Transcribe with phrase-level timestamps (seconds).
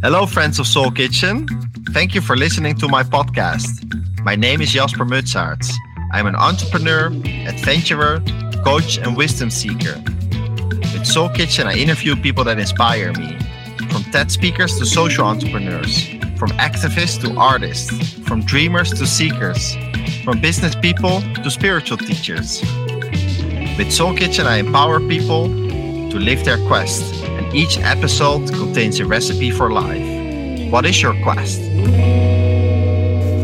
[0.00, 1.46] Hello, friends of Soul Kitchen.
[1.90, 3.68] Thank you for listening to my podcast.
[4.24, 5.72] My name is Jasper Mutsaerts.
[6.12, 7.08] I'm an entrepreneur,
[7.46, 8.22] adventurer,
[8.64, 10.00] coach, and wisdom seeker.
[10.92, 13.36] With Soul Kitchen, I interview people that inspire me
[13.90, 16.08] from TED speakers to social entrepreneurs,
[16.38, 19.76] from activists to artists, from dreamers to seekers,
[20.24, 22.62] from business people to spiritual teachers.
[23.78, 29.06] With Soul Kitchen, I empower people to live their quest, and each episode contains a
[29.06, 30.72] recipe for life.
[30.72, 31.60] What is your quest?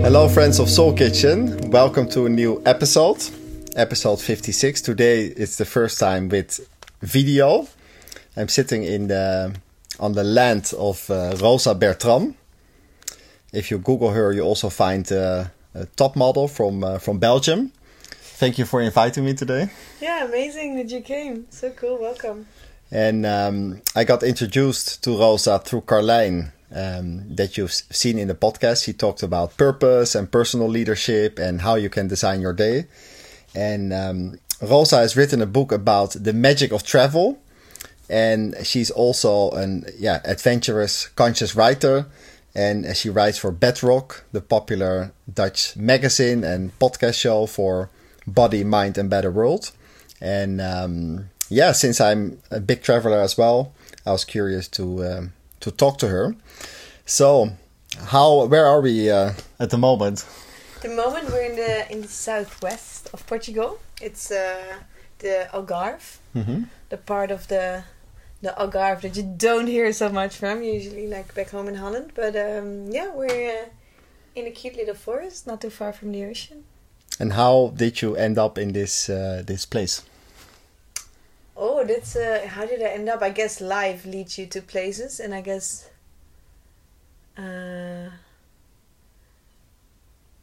[0.03, 1.71] Hello, friends of Soul Kitchen.
[1.71, 3.23] Welcome to a new episode,
[3.77, 4.83] episode 56.
[4.83, 6.69] Today it's the first time with
[7.01, 7.69] video.
[8.37, 9.55] I'm sitting in the
[10.01, 12.35] on the land of uh, Rosa Bertram.
[13.53, 15.45] If you Google her, you also find uh,
[15.75, 17.71] a top model from uh, from Belgium.
[18.37, 19.69] Thank you for inviting me today.
[20.01, 21.47] Yeah, amazing that you came.
[21.51, 21.99] So cool.
[21.99, 22.47] Welcome.
[22.91, 28.35] And um, I got introduced to Rosa through Carlijn, um, that you've seen in the
[28.35, 28.85] podcast.
[28.85, 32.87] She talked about purpose and personal leadership and how you can design your day.
[33.55, 37.41] And um, Rosa has written a book about the magic of travel.
[38.11, 42.07] And she's also an yeah adventurous, conscious writer.
[42.53, 47.91] And she writes for Bedrock, the popular Dutch magazine and podcast show for
[48.27, 49.71] Body, Mind, and Better World.
[50.21, 53.73] And um, yeah, since I'm a big traveler as well,
[54.07, 56.35] I was curious to um, to talk to her.
[57.07, 57.51] So,
[58.13, 60.25] how where are we uh, at the moment?
[60.83, 63.79] The moment we're in the in the southwest of Portugal.
[64.01, 64.77] It's uh,
[65.19, 66.69] the Algarve, Mhm.
[66.89, 67.85] the part of the
[68.43, 72.13] the Algarve that you don't hear so much from usually, like back home in Holland.
[72.15, 73.69] But um, yeah, we're uh,
[74.35, 76.65] in a cute little forest, not too far from the ocean.
[77.21, 80.03] And how did you end up in this uh, this place?
[81.57, 83.23] Oh, that's uh, how did I end up?
[83.23, 85.89] I guess life leads you to places, and I guess,
[87.39, 88.11] uh,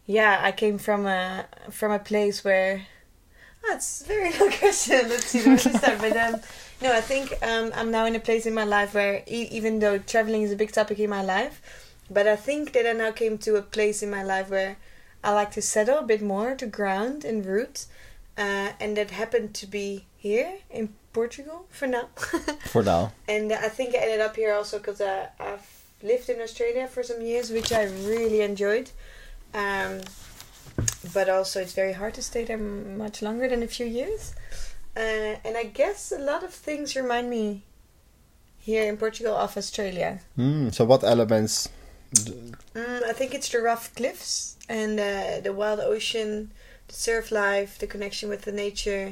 [0.06, 2.88] yeah, I came from a from a place where.
[3.63, 5.09] Oh, very long question.
[5.09, 6.00] Let's see where to start.
[6.00, 6.41] But um,
[6.81, 9.78] no, I think um, I'm now in a place in my life where, e- even
[9.79, 11.62] though traveling is a big topic in my life,
[12.09, 14.78] but I think that I now came to a place in my life where
[15.23, 17.85] I like to settle a bit more, to ground and root,
[18.37, 22.09] uh, and that happened to be here in Portugal for now.
[22.65, 25.67] For now, and I think I ended up here also because uh, I've
[26.01, 28.91] lived in Australia for some years, which I really enjoyed.
[29.53, 30.01] Um,
[31.13, 34.33] but also, it's very hard to stay there much longer than a few years.
[34.95, 37.63] Uh, and I guess a lot of things remind me
[38.59, 40.19] here in Portugal of Australia.
[40.38, 41.69] mm, so what elements?
[42.13, 46.51] Mm, I think it's the rough cliffs and uh, the wild ocean,
[46.87, 49.07] the surf life, the connection with the nature.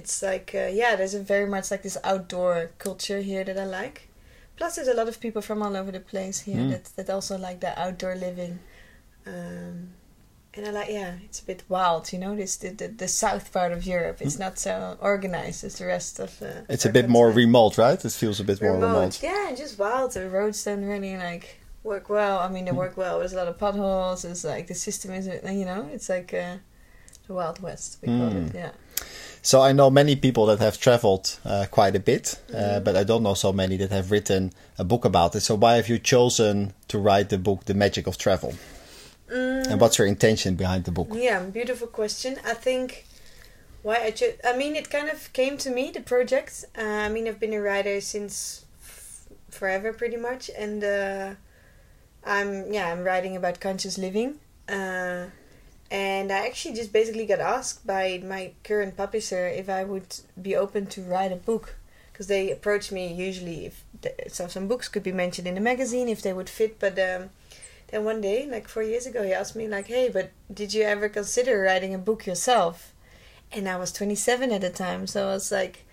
[0.00, 3.64] It's like, uh, yeah, there's a very much like this outdoor culture here that I
[3.80, 3.98] like.
[4.58, 6.70] Plus, there's a lot of people from all over the place here Mm.
[6.72, 8.58] that, that also like the outdoor living.
[9.26, 9.76] Um,
[10.54, 13.52] and I like, yeah, it's a bit wild, you know, this the, the, the south
[13.52, 14.18] part of Europe.
[14.20, 16.30] It's not so organized as the rest of.
[16.40, 18.02] Uh, It's a bit more remote, right?
[18.02, 18.94] It feels a bit more remote.
[18.94, 19.22] remote.
[19.22, 20.12] Yeah, just wild.
[20.12, 21.46] The roads don't really like
[21.86, 22.38] work well.
[22.38, 23.18] I mean, they work well.
[23.20, 24.24] There's a lot of potholes.
[24.24, 26.56] It's like the system is, you know, it's like uh,
[27.26, 27.98] the Wild West.
[28.02, 28.48] We call Mm.
[28.48, 28.54] it.
[28.54, 28.70] Yeah.
[29.42, 32.84] So I know many people that have traveled uh, quite a bit, uh, Mhm.
[32.84, 35.40] but I don't know so many that have written a book about it.
[35.42, 38.52] So why have you chosen to write the book, The Magic of Travel?
[39.30, 41.08] Mm, And what's your intention behind the book?
[41.12, 42.32] Yeah, beautiful question.
[42.44, 43.06] I think
[43.82, 44.34] why I chose.
[44.44, 46.64] I mean, it kind of came to me the project.
[46.78, 51.28] Uh, I mean, I've been a writer since f- forever, pretty much, and uh,
[52.26, 54.40] I'm yeah, I'm writing about conscious living.
[54.68, 55.26] Uh,
[55.90, 60.56] and I actually just basically got asked by my current publisher if I would be
[60.56, 61.76] open to write a book
[62.12, 65.60] because they approach me usually if th- so some books could be mentioned in the
[65.60, 67.30] magazine if they would fit, but um,
[67.88, 70.82] then one day, like four years ago, he asked me like, "Hey, but did you
[70.82, 72.92] ever consider writing a book yourself?"
[73.52, 75.84] And I was 27 at the time, so I was like,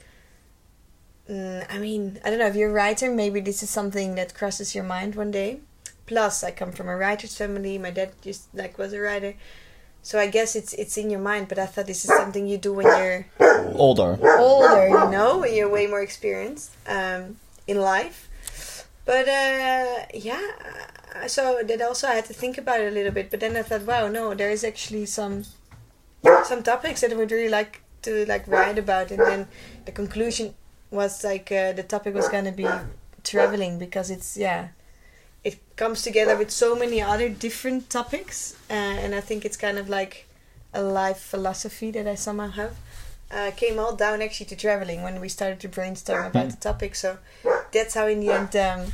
[1.30, 4.34] mm, I mean, I don't know if you're a writer, maybe this is something that
[4.34, 5.60] crosses your mind one day.
[6.06, 7.78] Plus, I come from a writer's family.
[7.78, 9.36] My dad just like was a writer,
[10.02, 11.48] so I guess it's it's in your mind.
[11.48, 13.26] But I thought this is something you do when you're
[13.76, 14.20] Older.
[14.38, 18.30] older, you know, when you're way more experienced um, in life.
[19.06, 20.42] But uh, yeah,
[21.16, 23.32] uh, so that also I had to think about it a little bit.
[23.32, 25.44] But then I thought, wow, no, there is actually some
[26.44, 29.12] some topics that I would really like to like write about.
[29.12, 29.48] And then
[29.86, 30.54] the conclusion
[30.92, 32.68] was like uh, the topic was gonna be
[33.24, 34.70] traveling because it's yeah,
[35.44, 39.78] it comes together with so many other different topics, uh, and I think it's kind
[39.78, 40.28] of like
[40.74, 42.76] a life philosophy that I somehow have.
[43.34, 46.96] uh, came all down actually to traveling when we started to brainstorm about the topic.
[46.96, 47.18] So
[47.72, 48.94] that's how in the end um,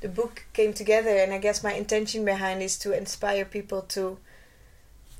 [0.00, 1.10] the book came together.
[1.10, 4.18] And I guess my intention behind is to inspire people to,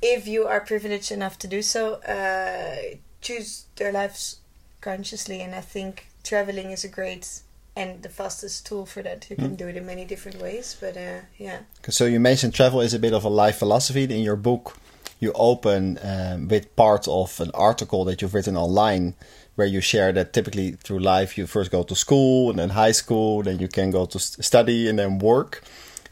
[0.01, 4.39] if you are privileged enough to do so, uh, choose their lives
[4.81, 5.41] consciously.
[5.41, 7.41] And I think traveling is a great
[7.81, 9.31] and the fastest tool for that.
[9.31, 9.57] You can mm.
[9.57, 11.61] do it in many different ways, but uh, yeah.
[11.89, 14.05] So you mentioned travel is a bit of a life philosophy.
[14.05, 14.77] In your book,
[15.19, 19.15] you open um, with part of an article that you've written online,
[19.57, 22.93] where you share that typically through life you first go to school and then high
[22.93, 25.63] school, then you can go to study and then work,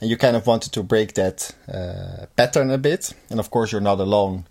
[0.00, 3.14] and you kind of wanted to break that uh, pattern a bit.
[3.30, 4.44] And of course, you're not alone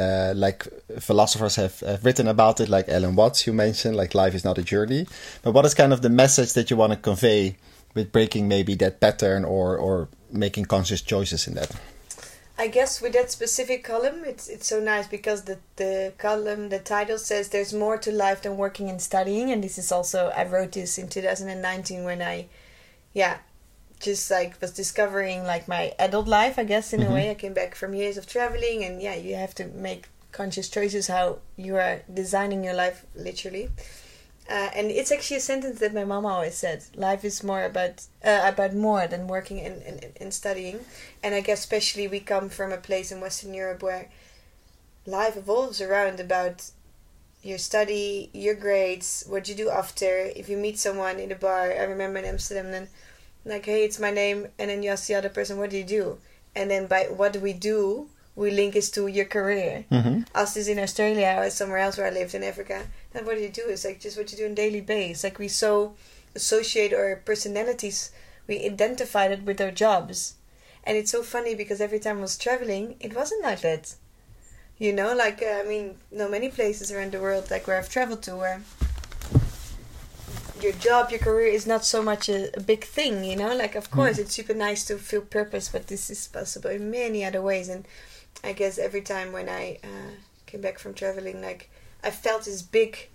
[0.00, 0.66] uh, like
[0.98, 4.56] philosophers have, have, written about it, like Alan Watts, you mentioned, like life is not
[4.56, 5.06] a journey.
[5.42, 7.56] But what is kind of the message that you want to convey
[7.94, 11.70] with breaking maybe that pattern or, or making conscious choices in that?
[12.58, 16.78] I guess with that specific column, it's it's so nice because the the column, the
[16.78, 20.44] title says there's more to life than working and studying, and this is also I
[20.44, 22.48] wrote this in 2019 when I,
[23.14, 23.38] yeah,
[24.00, 27.12] just like was discovering like my adult life i guess in mm-hmm.
[27.12, 27.30] a way.
[27.30, 31.06] I came back from years of traveling and yeah you have to make conscious choices
[31.06, 33.68] how you are designing your life literally.
[34.48, 38.06] Uh, and it's actually a sentence that my mom always said life is more about
[38.24, 40.80] uh, about more than working and, and, and studying.
[41.22, 44.08] And i guess especially we come from a place in western europe where
[45.06, 46.70] life evolves around about
[47.42, 50.30] your study your grades what you do after.
[50.34, 52.88] If you meet someone in a bar i remember in amsterdam then
[53.44, 55.84] like hey it's my name and then you ask the other person what do you
[55.84, 56.18] do?
[56.54, 59.84] And then by what do we do we link it to your career.
[59.90, 60.22] Mm-hmm.
[60.34, 62.86] as is in australia or somewhere else where i lived in africa.
[63.14, 63.62] And what do you do?
[63.62, 65.24] Is like just what you do on daily basis.
[65.24, 65.94] Like we so
[66.34, 68.12] associate our personalities.
[68.46, 70.34] We identified it with our jobs.
[70.84, 73.94] And it's so funny because every time i was traveling it wasn't like that.
[74.78, 77.90] You know like uh, i mean no many places around the world like where i've
[77.90, 78.62] traveled to where
[80.62, 83.54] your job, your career is not so much a, a big thing, you know.
[83.54, 83.96] Like, of hmm.
[83.96, 84.20] course, mm.
[84.20, 87.68] it's super nice to feel purpose, but this is possible in many other ways.
[87.68, 87.86] And
[88.42, 90.12] I guess every time when I uh,
[90.46, 91.70] came back from traveling, like
[92.02, 93.08] I felt this big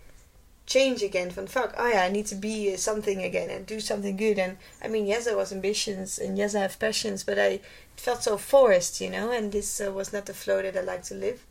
[0.65, 1.31] change again.
[1.31, 4.39] From fuck, oh yeah, I need to be something again and do something good.
[4.39, 7.61] And I mean, yes, I was ambitions and yes, I have passions, but I
[7.95, 9.31] felt so forced, you know.
[9.31, 11.45] And this uh, was not the flow that I like to live.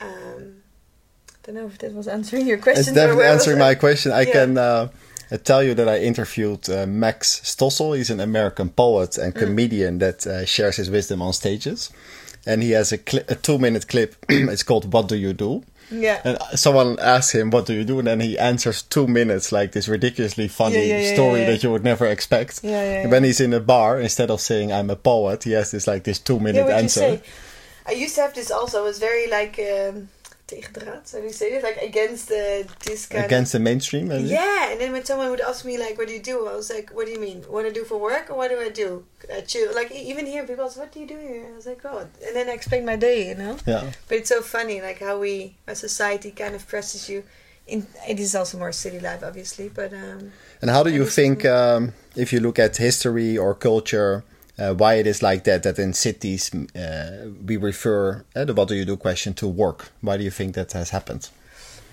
[0.00, 0.63] Um,
[1.44, 2.80] don't know if that was answering your question.
[2.80, 4.12] It's definitely answering my question.
[4.12, 4.32] I yeah.
[4.32, 4.88] can uh,
[5.44, 7.96] tell you that I interviewed uh, Max Stossel.
[7.96, 9.38] He's an American poet and mm.
[9.38, 10.00] comedian mm.
[10.00, 11.90] that uh, shares his wisdom on stages.
[12.46, 12.98] And he has a,
[13.28, 14.16] a two minute clip.
[14.28, 15.64] it's called What Do You Do?
[15.90, 16.20] Yeah.
[16.24, 17.98] And someone asks him, What do you do?
[17.98, 21.70] And then he answers two minutes, like this ridiculously funny yeah, yeah, story that you
[21.70, 22.60] would never expect.
[22.62, 25.70] Yeah, And when he's in a bar, instead of saying, I'm a poet, he has
[25.70, 27.20] this like this two minute answer.
[27.86, 28.80] I used to have this also.
[28.80, 29.58] It was very like.
[29.58, 30.08] Um,
[30.46, 34.08] tegendraad, so you say it like against the this kind against the mainstream.
[34.08, 34.28] Maybe?
[34.28, 36.68] Yeah, and then when someone would ask me like, "What do you do?" I was
[36.70, 37.38] like, "What do you mean?
[37.48, 39.04] What do I do for work, or what do I do?"
[39.34, 39.74] I chill.
[39.74, 42.32] Like even here, people ask, "What do you do here?" I was like, "God," and
[42.36, 43.56] then I explain my day, you know.
[43.66, 43.84] Yeah.
[44.08, 45.34] But it's so funny, like how we,
[45.68, 47.22] our society, kind of presses you.
[47.66, 49.90] In it is also more city life, obviously, but.
[49.94, 54.22] um And how do you think, um, if you look at history or culture?
[54.58, 58.68] Uh, why it is like that that in cities uh, we refer uh, the what
[58.68, 61.30] do you do question to work why do you think that has happened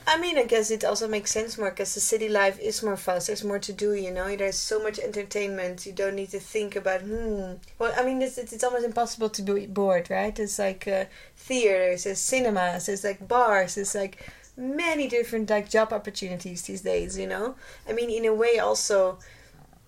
[0.07, 2.97] I mean, I guess it also makes sense more because the city life is more
[2.97, 3.27] fast.
[3.27, 4.35] There's more to do, you know.
[4.35, 5.85] There's so much entertainment.
[5.85, 7.53] You don't need to think about, hmm.
[7.77, 10.37] Well, I mean, it's, it's almost impossible to be bored, right?
[10.37, 11.05] It's like uh,
[11.37, 14.27] theaters, there's cinemas, there's like bars, there's like
[14.57, 17.55] many different like job opportunities these days, you know.
[17.87, 19.19] I mean, in a way, also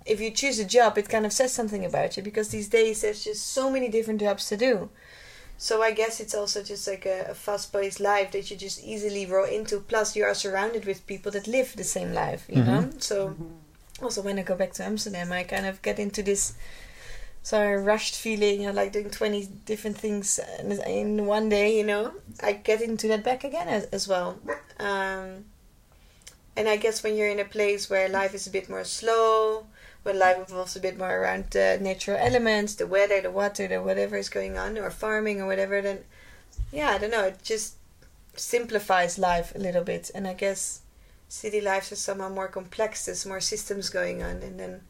[0.06, 3.02] if you choose a job, it kind of says something about you because these days
[3.02, 4.90] there's just so many different jobs to do.
[5.58, 9.26] So I guess it's also just like a, a fast-paced life that you just easily
[9.26, 9.80] roll into.
[9.80, 12.72] Plus, you are surrounded with people that live the same life, you mm-hmm.
[12.72, 12.90] know.
[13.00, 13.36] So
[14.02, 16.54] also when I go back to Amsterdam, I kind of get into this
[17.44, 21.78] sort of rushed feeling, you know, like doing twenty different things in one day.
[21.78, 24.40] You know, I get into that back again as, as well.
[24.80, 25.46] Um,
[26.58, 29.68] and I guess when you're in a place where life is a bit more slow,
[30.04, 33.82] when life evolves a bit more around the natural elements, the weather, the water, the
[33.82, 36.00] whatever is going on, or farming or whatever, then
[36.72, 37.76] yeah, I don't know, it just
[38.36, 40.12] simplifies life a little bit.
[40.14, 40.82] And I guess
[41.30, 44.82] city lives are somehow more complex, there's more systems going on, and then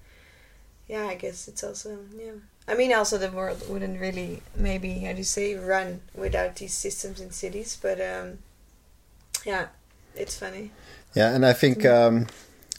[0.87, 2.33] yeah, I guess it's also yeah.
[2.67, 6.73] I mean, also the world wouldn't really maybe how do you say run without these
[6.73, 8.39] systems in cities, but um,
[9.45, 9.67] yeah,
[10.15, 10.71] it's funny.
[11.13, 12.27] Yeah, and I think um,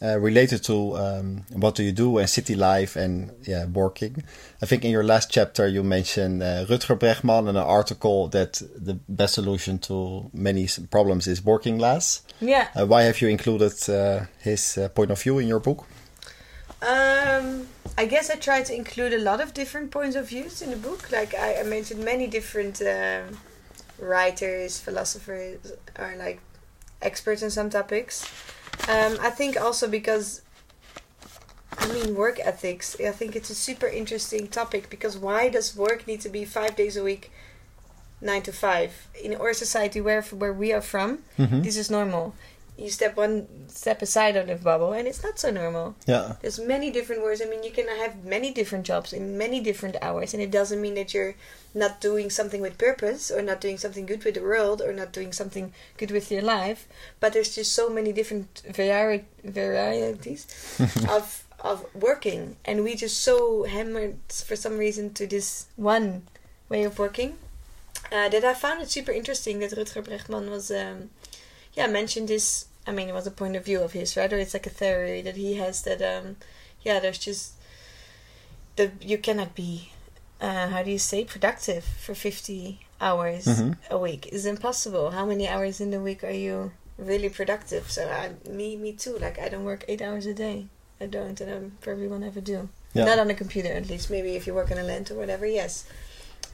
[0.03, 4.25] uh, related to um, what do you do and city life and yeah working.
[4.61, 8.61] I think in your last chapter you mentioned uh, Rutger Bregman in an article that
[8.77, 12.23] the best solution to many problems is working less.
[12.41, 12.69] Yeah.
[12.75, 15.87] Uh, why have you included uh, his uh, point of view in your book?
[16.83, 20.71] Um, I guess I try to include a lot of different points of views in
[20.71, 21.11] the book.
[21.11, 23.39] Like I, I mentioned many different um,
[23.99, 26.41] writers, philosophers, or like
[27.01, 28.27] experts in some topics.
[28.89, 30.43] Um, I think also because
[31.79, 32.97] I mean work ethics.
[33.01, 36.77] I think it's a super interesting topic because why does work need to be five
[36.77, 37.31] days a week,
[38.21, 41.21] nine to five in our society where where we are from?
[41.39, 41.63] Mhm.
[41.65, 42.35] This is normal.
[42.77, 45.95] You step one step aside of the bubble, and it's not so normal.
[46.07, 47.41] Yeah, There's many different words.
[47.41, 50.81] I mean, you can have many different jobs in many different hours, and it doesn't
[50.81, 51.37] mean that you're
[51.73, 55.13] not doing something with purpose, or not doing something good with the world, or not
[55.13, 56.89] doing something good with your life.
[57.21, 60.47] But there's just so many different vari- varieties
[61.09, 66.23] of of working, and we just so hammered for some reason to this one
[66.69, 67.39] way of working
[68.13, 71.11] uh, that I found it super interesting that Rutger Bregman was, um,
[71.75, 72.67] yeah, mentioned this.
[72.87, 74.33] I mean, it was a point of view of his, right?
[74.33, 76.37] Or it's like a theory that he has that, um,
[76.83, 77.53] yeah, there's just
[78.77, 79.91] the you cannot be,
[80.41, 83.77] uh, how do you say, productive for fifty hours Mhm.
[83.91, 84.27] a week.
[84.33, 85.11] is impossible.
[85.13, 87.91] How many hours in the week are you really productive?
[87.91, 89.17] So I, me, me too.
[89.19, 90.67] Like I don't work eight hours a day.
[91.01, 92.69] I don't, and I probably will never do.
[92.93, 93.05] Yeah.
[93.07, 94.11] Not on a computer, at least.
[94.11, 95.85] Maybe if you work on a land or whatever, yes.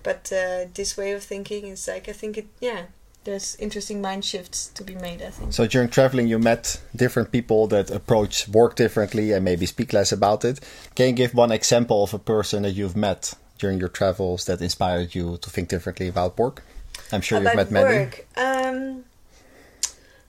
[0.03, 2.47] But uh, this way of thinking is like I think it.
[2.61, 2.85] Yeah,
[3.25, 5.23] there's interesting mind shifts to be made.
[5.23, 5.53] I think.
[5.53, 10.12] So during traveling, you met different people that approach work differently and maybe speak less
[10.12, 10.61] about it.
[10.95, 14.61] Can you give one example of a person that you've met during your travels that
[14.61, 16.62] inspired you to think differently about work?
[17.12, 17.99] I'm sure about you've met many.
[17.99, 18.27] work.
[18.37, 19.05] Um,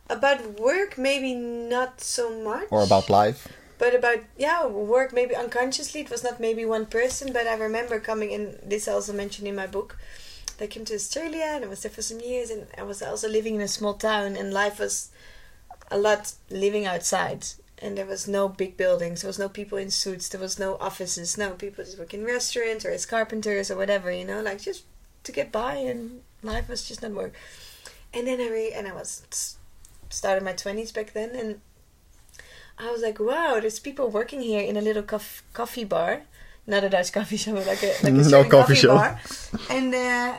[0.09, 2.67] about work, maybe not so much.
[2.69, 3.47] Or about life.
[3.77, 6.01] But about yeah, work maybe unconsciously.
[6.01, 8.57] It was not maybe one person, but I remember coming in.
[8.63, 9.97] This I also mentioned in my book.
[10.61, 13.27] I came to Australia and I was there for some years, and I was also
[13.27, 15.09] living in a small town, and life was
[15.89, 17.45] a lot living outside.
[17.83, 19.21] And there was no big buildings.
[19.21, 20.29] There was no people in suits.
[20.29, 21.35] There was no offices.
[21.37, 24.11] No people just work in restaurants or as carpenters or whatever.
[24.11, 24.83] You know, like just
[25.23, 27.33] to get by, and life was just not work.
[28.13, 29.57] And then I re- and I was
[30.09, 31.61] started my twenties back then, and
[32.77, 36.21] I was like, wow, there's people working here in a little cof- coffee bar,
[36.67, 38.95] not a Dutch coffee shop, but like a like a No Australian coffee shop.
[38.95, 39.19] bar,
[39.69, 40.37] and uh,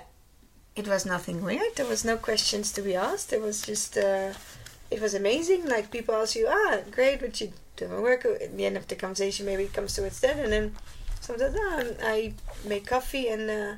[0.75, 1.77] it was nothing weird.
[1.77, 3.33] There was no questions to be asked.
[3.33, 4.33] It was just uh,
[4.91, 5.67] it was amazing.
[5.69, 8.25] Like people ask you, ah, great, what you doing work?
[8.25, 10.75] At the end of the conversation, maybe it comes to towards that, and then
[11.21, 13.51] sometimes ah, I make coffee and.
[13.51, 13.75] Uh,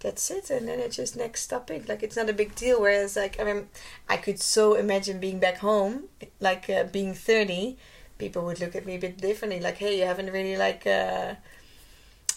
[0.00, 3.16] that's it and then it's just next topic like it's not a big deal whereas
[3.16, 3.66] like i mean
[4.08, 6.04] i could so imagine being back home
[6.38, 7.76] like uh, being 30
[8.18, 11.34] people would look at me a bit differently like hey you haven't really like uh,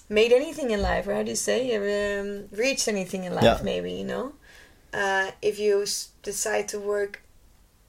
[0.10, 1.62] made anything in life or how do you say
[2.20, 3.60] um, reached anything in life Yeah.
[3.64, 4.34] maybe you know
[4.94, 7.22] uh, if you s- decide to work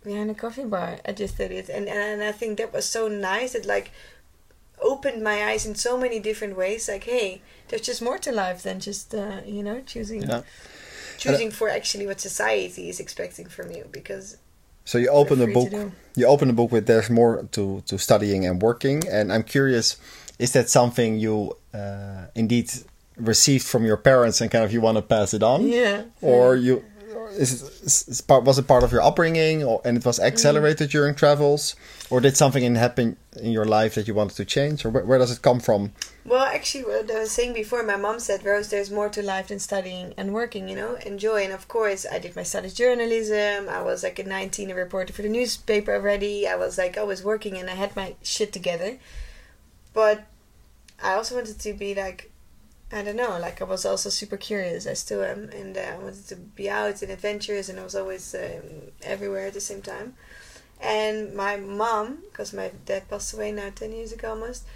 [0.04, 3.52] behind a coffee bar at your 30th and, and i think that was so nice
[3.54, 3.90] that like
[4.82, 8.62] opened my eyes in so many different ways like hey there's just more to life
[8.62, 10.42] than just uh, you know choosing Yeah.
[11.18, 14.36] choosing for actually what society is expecting from you because
[14.84, 15.70] So you open the book.
[16.16, 19.96] You open the book with there's more to to studying and working, and I'm curious,
[20.40, 21.36] is that something you
[21.74, 22.68] uh, indeed
[23.16, 26.56] received from your parents and kind of you want to pass it on, yeah or
[26.56, 26.82] you
[27.32, 30.90] is it is- part was it part of your upbringing, or and it was accelerated
[30.90, 31.76] during travels,
[32.10, 33.16] or did something in happen
[33.46, 35.92] in your life that you wanted to change, or where, where does it come from?
[36.24, 39.48] Well, actually, what I was saying before, my mom said, Rose, there's more to life
[39.48, 41.44] than studying and working, you know, enjoy.
[41.44, 43.68] And of course, I did my studies journalism.
[43.68, 46.46] I was like at 19, a reporter for the newspaper already.
[46.46, 48.98] I was like always working and I had my shit together.
[49.92, 50.26] But
[51.02, 52.30] I also wanted to be like,
[52.92, 54.86] I don't know, like I was also super curious.
[54.86, 55.48] I still am.
[55.50, 59.46] And uh, I wanted to be out in adventures and I was always um, everywhere
[59.46, 60.14] at the same time.
[60.80, 64.66] And my mom, because my dad passed away now 10 years ago almost,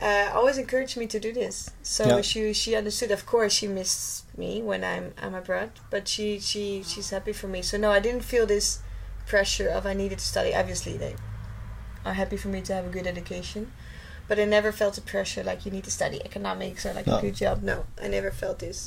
[0.00, 1.70] uh, always encouraged me to do this.
[1.82, 2.20] So Yeah.
[2.22, 3.10] she she understood.
[3.10, 7.48] Of course, she missed me when I'm I'm abroad, but she she she's happy for
[7.48, 7.62] me.
[7.62, 8.80] So no, I didn't feel this
[9.26, 10.54] pressure of I needed to study.
[10.54, 11.14] Obviously, they
[12.04, 13.70] are happy for me to have a good education,
[14.32, 17.18] but I never felt the pressure like you need to study economics or like No.
[17.18, 17.62] a good job.
[17.62, 18.78] No, I never felt this.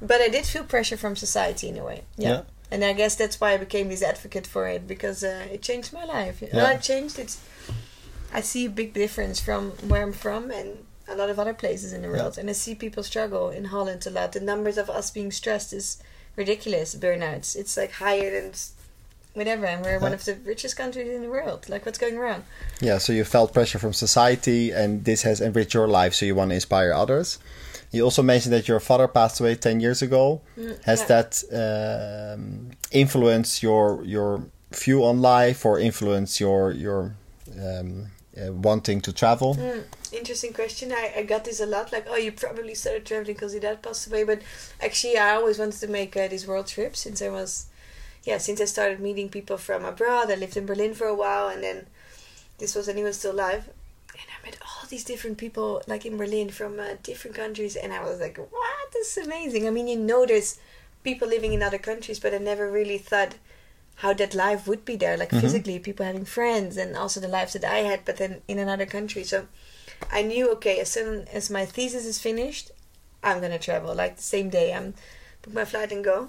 [0.00, 2.04] But I did feel pressure from society in a way.
[2.16, 2.28] Yeah.
[2.30, 2.42] Yeah.
[2.70, 5.92] And I guess that's why I became this advocate for it because uh, it changed
[5.92, 6.36] my life.
[6.40, 6.56] Yeah.
[6.56, 7.18] Well, it changed.
[7.18, 7.36] It's
[8.32, 10.68] I see a big difference from where I'm from and
[11.06, 12.16] a lot of other places in the Yeah.
[12.22, 12.38] world.
[12.38, 14.32] And I see people struggle in Holland a lot.
[14.32, 15.86] The numbers of us being stressed is
[16.34, 16.94] ridiculous.
[16.94, 17.54] Burnouts.
[17.60, 18.52] It's like higher than
[19.34, 21.68] whatever, and we're one of the richest countries in the world.
[21.68, 22.44] Like, what's going wrong?
[22.80, 26.34] Yeah, so you felt pressure from society, and this has enriched your life, so you
[26.34, 27.38] want to inspire others.
[27.90, 30.42] You also mentioned that your father passed away ten years ago.
[30.84, 31.22] Has yeah.
[31.22, 37.14] that um, influenced your your view on life, or influenced your your
[37.58, 39.54] um, uh, wanting to travel?
[39.54, 40.92] Mm, interesting question.
[40.92, 41.90] I, I got this a lot.
[41.90, 44.24] Like, oh, you probably started traveling because your dad passed away.
[44.24, 44.42] But
[44.82, 47.66] actually, I always wanted to make uh, this world trip since I was,
[48.28, 50.30] yeah, since I started meeting people from abroad.
[50.30, 51.86] I lived in Berlin for a while, and then
[52.58, 53.64] this was when he was still alive.
[54.20, 57.90] And I met all these different people, like in Berlin, from uh, different countries, and
[57.92, 58.86] I was like, "What?
[58.92, 60.58] This is amazing!" I mean, you know, there's
[61.08, 63.34] people living in other countries, but I never really thought
[64.02, 65.40] how that life would be there, like Mhm.
[65.40, 68.86] physically, people having friends, and also the lives that I had, but then in another
[68.96, 69.24] country.
[69.24, 69.38] So
[70.18, 72.66] I knew, okay, as soon as my thesis is finished,
[73.22, 73.94] I'm gonna travel.
[74.02, 74.94] Like the same day, I'm
[75.42, 76.28] book my flight and go.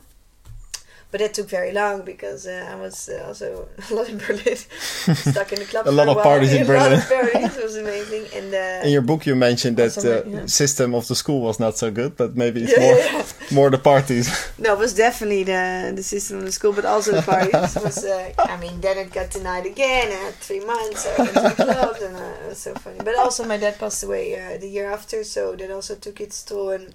[1.11, 4.55] But it took very long because uh, I was uh, also a lot in Berlin,
[5.31, 5.87] stuck in the club.
[5.87, 7.01] A lot of parties in Berlin.
[7.01, 10.45] parties it was amazing, and uh, In your book, you mentioned that the yeah.
[10.45, 13.23] system of the school was not so good, but maybe it's yeah, more yeah.
[13.51, 14.29] more the parties.
[14.59, 17.75] No, it was definitely the the system of the school, but also the parties.
[17.83, 20.07] Was uh, I mean, then it got denied again.
[20.11, 21.07] I had three months.
[21.07, 22.99] I went to the clubs, and uh, it was so funny.
[23.03, 26.43] But also, my dad passed away uh, the year after, so that also took its
[26.43, 26.69] toll.
[26.69, 26.93] And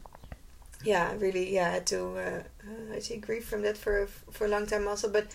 [0.85, 4.49] yeah, really, yeah, I had to uh, uh, actually grieve from that for for a
[4.49, 5.09] long time also.
[5.09, 5.27] But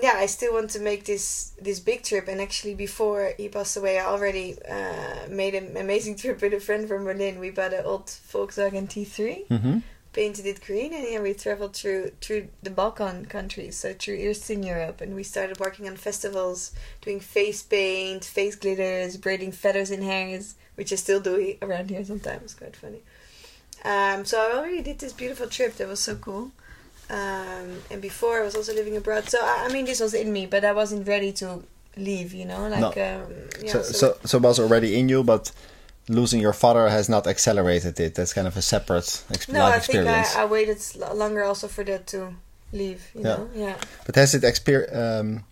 [0.00, 2.28] yeah, I still want to make this this big trip.
[2.28, 6.60] And actually, before he passed away, I already uh, made an amazing trip with a
[6.60, 7.38] friend from Berlin.
[7.38, 9.78] We bought an old Volkswagen T3 hmm
[10.12, 14.62] painted it green and yeah we traveled through through the balkan countries so through eastern
[14.62, 20.02] europe and we started working on festivals doing face paint face glitters braiding feathers in
[20.02, 23.02] hairs which i still do around here sometimes quite funny
[23.84, 26.50] um, so i already did this beautiful trip that was so cool
[27.10, 30.32] um, and before i was also living abroad so I, I mean this was in
[30.32, 31.62] me but i wasn't ready to
[31.96, 33.24] leave you know like um,
[33.62, 35.52] yeah, so, so so it was already in you, but
[36.08, 38.14] losing your father has not accelerated it.
[38.16, 40.06] That's kind of a separate exp- no i think.
[40.08, 40.78] I, I waited
[41.14, 42.34] longer also for that to
[42.72, 43.36] leave you Yeah.
[43.36, 45.44] know yeah But has it exper- um,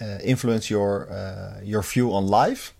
[0.00, 2.72] uh, influenced your uh, your view on life?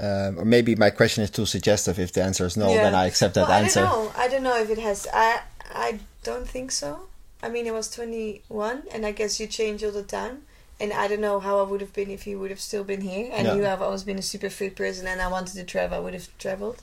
[0.00, 1.98] Um, or maybe my question is too suggestive.
[2.00, 2.82] If the answer is no, Yeah.
[2.84, 3.80] then I accept that well, answer.
[3.80, 4.12] I don't know.
[4.16, 5.06] I don't know if it has.
[5.12, 5.40] I
[5.72, 7.06] I don't think so.
[7.42, 10.42] I mean, I was twenty one, and I guess you change all the time.
[10.80, 13.02] And I don't know how I would have been if he would have still been
[13.02, 13.30] here.
[13.32, 13.54] I Yeah.
[13.54, 15.96] knew I've always been a super fit person, and I wanted to travel.
[15.96, 16.82] I would have traveled,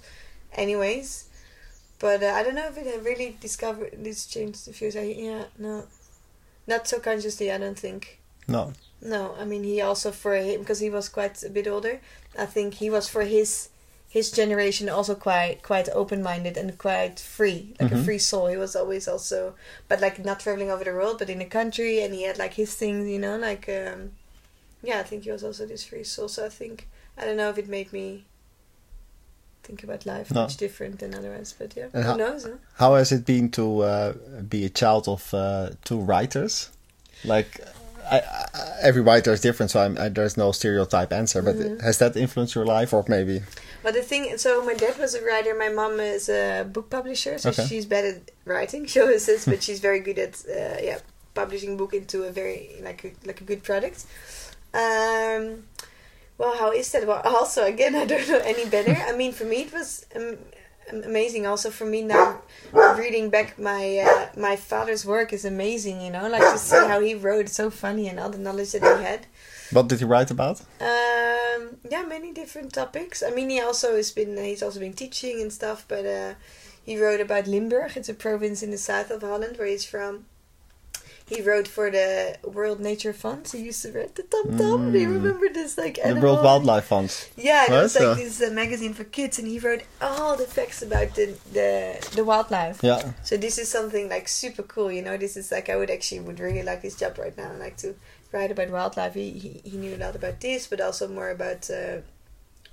[0.54, 1.26] anyways.
[2.00, 4.95] But uh, I don't know if it had really discovered this changed the views.
[4.95, 5.84] I, yeah, no,
[6.65, 7.52] not so consciously.
[7.52, 8.19] I don't think.
[8.47, 8.74] No.
[9.02, 12.00] No, I mean he also for him because he was quite a bit older.
[12.38, 13.70] I think he was for his
[14.10, 18.02] his generation also quite quite open minded and quite free, like Mhm.
[18.02, 18.48] a free soul.
[18.48, 19.56] He was always also,
[19.88, 22.54] but like not traveling over the world, but in the country, and he had like
[22.56, 24.12] his things, you know, like um,
[24.84, 25.00] yeah.
[25.00, 26.28] I think he was also this free soul.
[26.28, 28.26] So I think I don't know if it made me
[29.63, 30.41] think about life No.
[30.41, 32.44] much different than otherwise, but yeah, And who how- knows?
[32.44, 32.58] Huh?
[32.76, 34.13] How has it been to uh,
[34.50, 36.70] be a child of uh, two writers?
[37.24, 37.62] Like,
[38.12, 38.50] I, I,
[38.82, 41.41] every writer is different, so I'm, I, there's no stereotype answer.
[41.41, 41.82] But Mhm.
[41.82, 43.41] has that influenced your life, or maybe?
[43.84, 45.56] But the thing, so my dad was a writer.
[45.56, 47.65] My mom is a book publisher, so Okay.
[47.67, 48.86] she's bad at writing.
[48.86, 51.00] She always says, but she's very good at uh, yeah
[51.34, 54.06] publishing book into a very like a, like a good product.
[54.74, 55.63] Um,
[56.38, 57.08] well, how is that?
[57.08, 58.95] Well, also again, I don't know any better.
[58.95, 60.38] I mean, for me, it was um,
[60.91, 61.45] amazing.
[61.45, 62.41] Also, for me now,
[62.73, 66.01] reading back my uh, my father's work is amazing.
[66.01, 68.84] You know, like to see how he wrote, so funny, and all the knowledge that
[68.84, 69.27] he had.
[69.71, 70.62] What did he write about?
[70.82, 73.23] Um, yeah, many different topics.
[73.23, 75.86] I mean, he also has been he's also been teaching and stuff.
[75.88, 76.34] But uh,
[76.84, 77.95] he wrote about Limburg.
[77.95, 80.25] It's a province in the south of Holland where he's from.
[81.27, 83.47] He wrote for the World Nature Fund.
[83.47, 84.91] He used to write the Tom Tom.
[84.91, 85.13] Do you Mm.
[85.23, 85.77] remember this?
[85.77, 86.23] Like The animal?
[86.34, 87.10] World Wildlife Fund.
[87.38, 90.81] Yeah, it was like this uh, magazine for kids, and he wrote all the facts
[90.81, 91.69] about the the,
[92.15, 92.84] the wildlife.
[92.84, 93.13] Yeah.
[93.23, 95.15] So this is something like super cool, you know.
[95.15, 97.51] This is like I would actually would really like this job right now.
[97.57, 97.95] Like to
[98.34, 99.13] write about wildlife.
[99.13, 102.01] He he, he knew a lot about this, but also more about uh,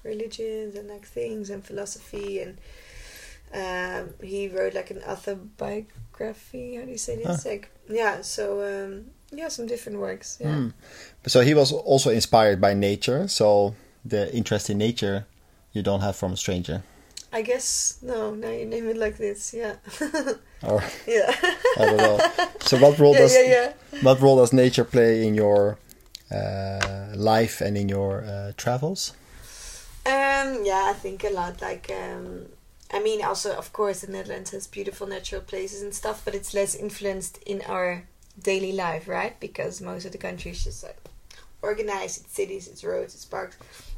[0.03, 2.41] religions and like things and philosophy.
[2.43, 2.59] And
[3.55, 6.77] um, he wrote like an autobiography.
[6.77, 7.45] How do you say this?
[7.47, 8.23] Like yeah.
[8.23, 10.39] So um, yeah, some different works.
[10.41, 10.55] Yeah.
[10.55, 10.69] Hmm.
[11.27, 13.29] So he was also inspired by nature.
[13.29, 13.75] So
[14.05, 15.27] the interest in nature
[15.73, 16.83] you don't have from a stranger.
[17.33, 18.35] I guess no.
[18.35, 19.55] Now you name it like this.
[19.55, 19.77] Yeah.
[20.63, 21.33] Or yeah.
[21.79, 22.19] I don't know.
[22.63, 24.03] So what role yeah, does yeah, yeah.
[24.03, 25.79] what role does nature play in your
[26.33, 29.13] uh, life and in your uh, travels?
[30.05, 31.61] Um, yeah, I think a lot.
[31.61, 32.47] Like, um,
[32.91, 36.55] I mean, also, of course, the Netherlands has beautiful natural places and stuff, but it's
[36.55, 38.05] less influenced in our
[38.43, 39.39] daily life, right?
[39.41, 40.99] Because most of the country is just like
[41.61, 43.57] organized, it's cities, it's roads, it's parks.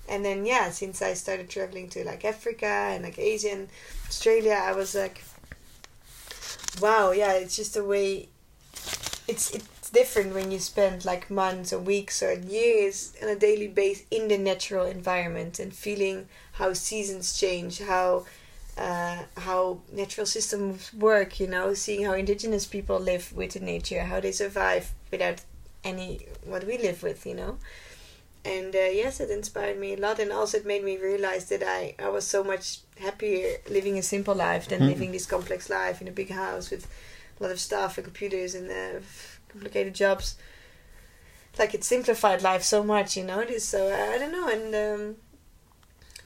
[0.09, 3.69] And then yeah, since I started traveling to like Africa and like Asia and
[4.09, 5.23] Australia, I was like,
[6.81, 8.29] wow, yeah, it's just a way.
[9.29, 13.69] It's it's different when you spend like months or weeks or years on a daily
[13.69, 18.25] basis in the natural environment and feeling how seasons change, how
[18.79, 21.41] uh, how natural systems work.
[21.41, 25.43] You know, seeing how indigenous people live with the nature, how they survive without
[25.85, 27.27] any what we live with.
[27.27, 27.59] You know
[28.45, 31.63] and uh, yes, it inspired me a lot, and also it made me realize that
[31.63, 34.87] I I was so much happier living a simple life than mm.
[34.87, 36.87] living this complex life in a big house with
[37.39, 39.01] a lot of stuff and computers and uh,
[39.49, 40.37] complicated jobs.
[41.59, 43.45] Like it simplified life so much, you know.
[43.45, 45.17] This so I don't know, and um,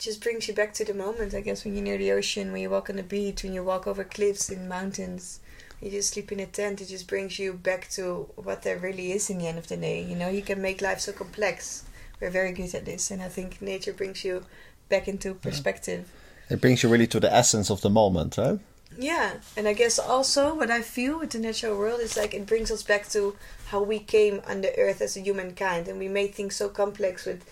[0.05, 1.35] just brings you back to the moment.
[1.35, 3.65] I guess when you're near the ocean, when you walk on the beach, when you
[3.65, 5.41] walk over cliffs and mountains,
[5.81, 6.81] you just sleep in a tent.
[6.81, 9.77] It just brings you back to what there really is in the end of the
[9.77, 10.03] day.
[10.03, 11.85] You know, you can make life so complex
[12.21, 14.45] we're very good at this, and I think nature brings you
[14.89, 16.11] back into perspective.
[16.49, 18.59] It brings you really to the essence of the moment, right?
[18.97, 22.47] Yeah, and I guess also what I feel with the natural world is like it
[22.47, 23.37] brings us back to
[23.67, 27.27] how we came on the earth as a humankind, and we made things so complex
[27.27, 27.45] with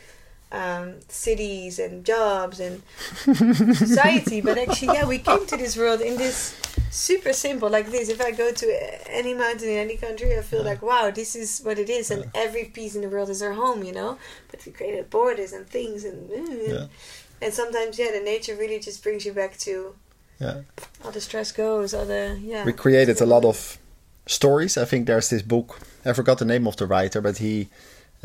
[0.52, 2.82] um, cities and jobs and
[3.74, 4.40] society.
[4.40, 6.54] But actually, yeah, we came to this world in this
[6.90, 8.08] super simple like this.
[8.08, 10.70] If I go to any mountain in any country, I feel yeah.
[10.70, 12.30] like wow, this is what it is, and yeah.
[12.34, 14.18] every piece in the world is our home, you know.
[14.50, 16.86] But we created borders and things, and yeah.
[17.40, 19.94] and sometimes yeah, the nature really just brings you back to
[20.42, 20.62] yeah.
[21.04, 21.94] All the stress goes.
[21.94, 22.64] All the yeah.
[22.64, 23.78] We created a lot of
[24.26, 24.76] stories.
[24.76, 25.78] I think there's this book.
[26.04, 27.68] I forgot the name of the writer, but he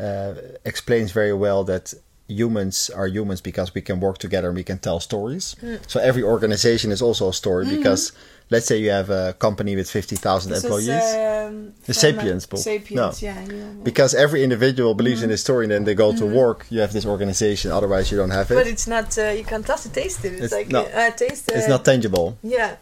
[0.00, 1.94] uh, explains very well that
[2.28, 5.56] humans are humans because we can work together and we can tell stories.
[5.62, 5.80] Mm.
[5.90, 7.76] So every organization is also a story mm-hmm.
[7.76, 8.12] because
[8.50, 10.88] let's say you have a company with 50,000 employees.
[10.88, 12.60] um, the Sapiens book.
[12.60, 13.28] Sapiens, no.
[13.28, 15.24] yeah, yeah, Because every individual believes mm-hmm.
[15.24, 16.28] in this story and then they go mm-hmm.
[16.28, 18.54] to work, you have this organization, otherwise you don't have it.
[18.54, 20.34] But it's not, uh, you can't taste it.
[20.34, 22.38] It's, it's like, no, uh, taste It's not tangible.
[22.42, 22.76] Yeah.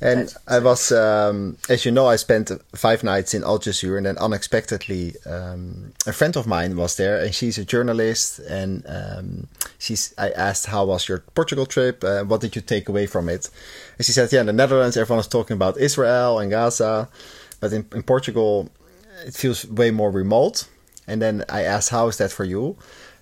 [0.00, 4.18] And I was, um, as you know, I spent five nights in Aljezur, and then
[4.18, 8.38] unexpectedly, um, a friend of mine was there, and she's a journalist.
[8.40, 12.04] And um, she's, I asked, "How was your Portugal trip?
[12.04, 13.48] Uh, what did you take away from it?"
[13.96, 17.08] And she said, "Yeah, in the Netherlands, everyone was talking about Israel and Gaza,
[17.60, 18.68] but in, in Portugal,
[19.24, 20.68] it feels way more remote."
[21.06, 22.76] And then I asked, "How is that for you?"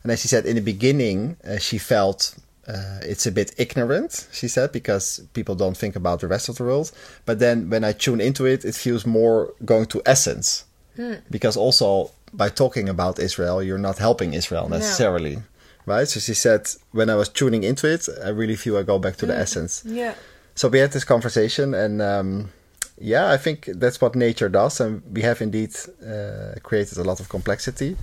[0.04, 2.34] And then she said, in the beginning, uh, she felt
[2.68, 6.56] uh, it's a bit ignorant, she said, because people don't think about the rest of
[6.56, 6.92] the world.
[7.26, 10.64] But then when I tune into it, it feels more going to essence.
[10.96, 11.14] Hmm.
[11.30, 15.36] Because also by talking about Israel, you're not helping Israel necessarily.
[15.36, 15.42] No.
[15.86, 16.08] Right?
[16.08, 19.16] So she said, when I was tuning into it, I really feel I go back
[19.16, 19.42] to the hmm.
[19.42, 19.82] essence.
[19.84, 20.14] Yeah.
[20.54, 22.52] So we had this conversation, and um,
[22.96, 24.80] yeah, I think that's what nature does.
[24.80, 27.96] And we have indeed uh, created a lot of complexity.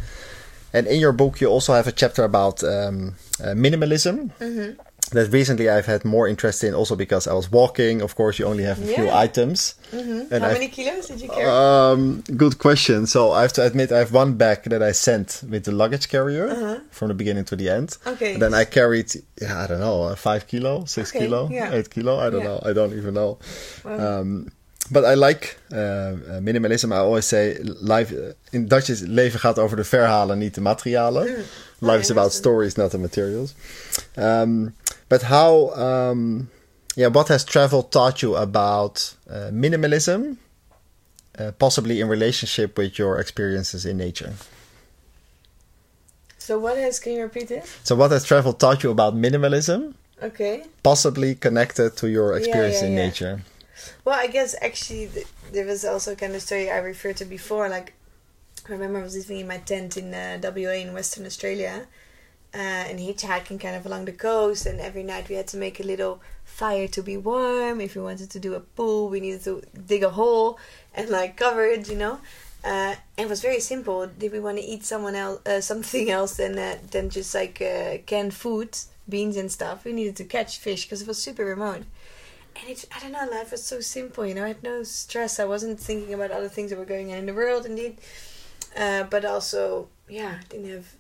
[0.74, 4.32] And in your book, you also have a chapter about um, uh, minimalism.
[4.40, 4.82] Mm-hmm.
[5.12, 8.02] That recently I've had more interest in, also because I was walking.
[8.02, 8.96] Of course, you only have a yeah.
[8.96, 9.76] few items.
[9.92, 10.34] Mm-hmm.
[10.34, 11.50] How I've, many kilos did you carry?
[11.50, 13.08] Um, good question.
[13.08, 16.08] So I have to admit, I have one bag that I sent with the luggage
[16.08, 16.80] carrier uh-huh.
[16.92, 17.98] from the beginning to the end.
[18.08, 18.34] Okay.
[18.34, 21.26] And then I carried, yeah, I don't know, five kilo, six okay.
[21.26, 21.74] kilo, yeah.
[21.74, 22.18] eight kilo.
[22.18, 22.48] I don't yeah.
[22.48, 22.62] know.
[22.64, 23.38] I don't even know.
[23.84, 24.50] Um,
[24.90, 26.92] but I like uh, minimalism.
[26.92, 28.14] I always say life
[28.52, 31.28] in Dutch is leven gaat over de verhalen, niet de materialen.
[31.28, 31.44] Mm.
[31.80, 33.54] Life is about stories, not the materials.
[34.16, 34.76] Um,
[35.08, 36.50] but how, um,
[36.96, 40.38] yeah, what has travel taught you about uh, minimalism,
[41.40, 44.34] uh, possibly in relationship with your experiences in nature?
[46.38, 47.00] So what has?
[47.00, 47.64] Can you repeat it?
[47.84, 49.94] So what has travel taught you about minimalism?
[50.22, 50.64] Okay.
[50.82, 53.06] Possibly connected to your experience yeah, yeah, in yeah.
[53.06, 53.42] nature.
[54.06, 55.10] Well, I guess actually
[55.52, 57.70] there was also kind of story I referred to before.
[57.70, 57.94] Like,
[58.68, 61.88] I remember I was living in my tent in uh, WA in Western Australia,
[62.54, 64.66] uh, and hitchhiking kind of along the coast.
[64.66, 67.82] And every night we had to make a little fire to be warm.
[67.82, 70.60] If we wanted to do a pool, we needed to dig a hole
[70.94, 72.20] and like cover it, you know.
[72.64, 74.06] Uh, and it was very simple.
[74.06, 77.62] Did we want to eat someone else, uh, something else than uh, than just like
[77.62, 78.78] uh, canned food,
[79.10, 79.86] beans and stuff?
[79.86, 81.84] We needed to catch fish because it was super remote
[82.56, 84.46] and it, I don't know, life was so simple, you know.
[84.46, 85.40] I had no stress.
[85.40, 87.98] I wasn't thinking about other things that were going on in the world, indeed.
[88.76, 90.96] Uh, but also, yeah, I didn't have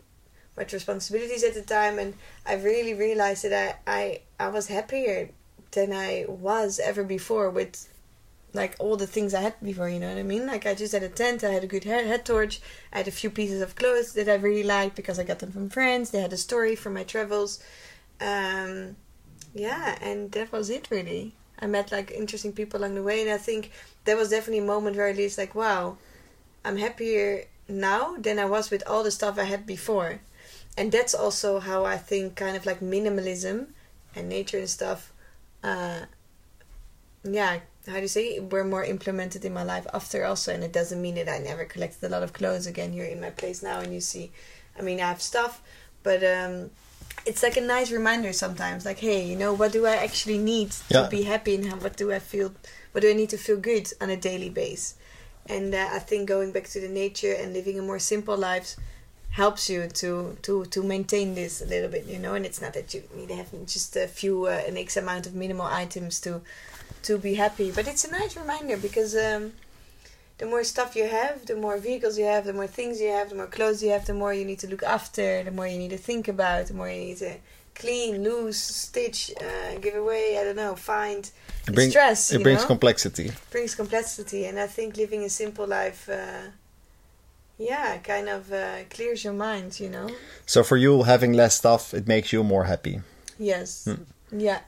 [0.58, 2.14] much responsibilities at the time, and
[2.46, 5.30] I really realized that I, I, I was happier
[5.72, 7.88] than I was ever before with
[8.54, 10.46] like all the things I had before, you know what I mean?
[10.46, 12.60] Like I just had a tent, I had a good head, head torch,
[12.92, 15.54] I had a few pieces of clothes that I really liked because I got them
[15.54, 16.10] from friends.
[16.10, 17.64] They had a story from my travels.
[18.20, 18.98] Um,
[19.54, 21.34] yeah, and that was it really.
[21.62, 23.72] I met like interesting people along the way, and I think
[24.06, 25.98] there was definitely a moment where I was like, wow,
[26.66, 30.22] I'm happier now than I was with all the stuff I had before.
[30.78, 33.68] And that's also how I think kind of like minimalism
[34.16, 35.12] and nature and stuff
[35.64, 36.02] uh
[37.24, 40.74] yeah, how do you say were more implemented in my life after also and it
[40.74, 43.62] doesn't mean that I never collected a lot of clothes again here in my place
[43.62, 44.32] now and you see
[44.78, 45.62] I mean I have stuff
[46.04, 46.72] but um
[47.26, 50.72] it's like a nice reminder sometimes like hey you know what do i actually need
[50.72, 51.08] to Yeah.
[51.08, 52.52] be happy and what do i feel
[52.92, 54.96] what do i need to feel good on a daily base
[55.48, 58.76] and uh, i think going back to the nature and living a more simple life
[59.32, 62.74] helps you to to to maintain this a little bit you know and it's not
[62.74, 66.20] that you need to have just a few uh, an x amount of minimal items
[66.20, 66.42] to
[67.04, 69.54] to be happy but it's a nice reminder because um
[70.42, 73.30] the more stuff you have, the more vehicles you have, the more things you have,
[73.30, 75.78] the more clothes you have, the more you need to look after, the more you
[75.78, 77.36] need to think about, the more you need to
[77.76, 81.30] clean, lose, stitch, uh, give away, I don't know, find.
[81.68, 82.68] It, bring- stress, it brings know?
[82.74, 83.32] complexity.
[83.52, 86.50] brings complexity, and I think living a simple life, uh,
[87.60, 90.10] yeah, kind of uh, clears your mind, you know?
[90.48, 93.02] So for you, having less stuff, it makes you more happy.
[93.38, 93.86] Yes.
[93.86, 94.40] Hmm.
[94.40, 94.62] Yeah.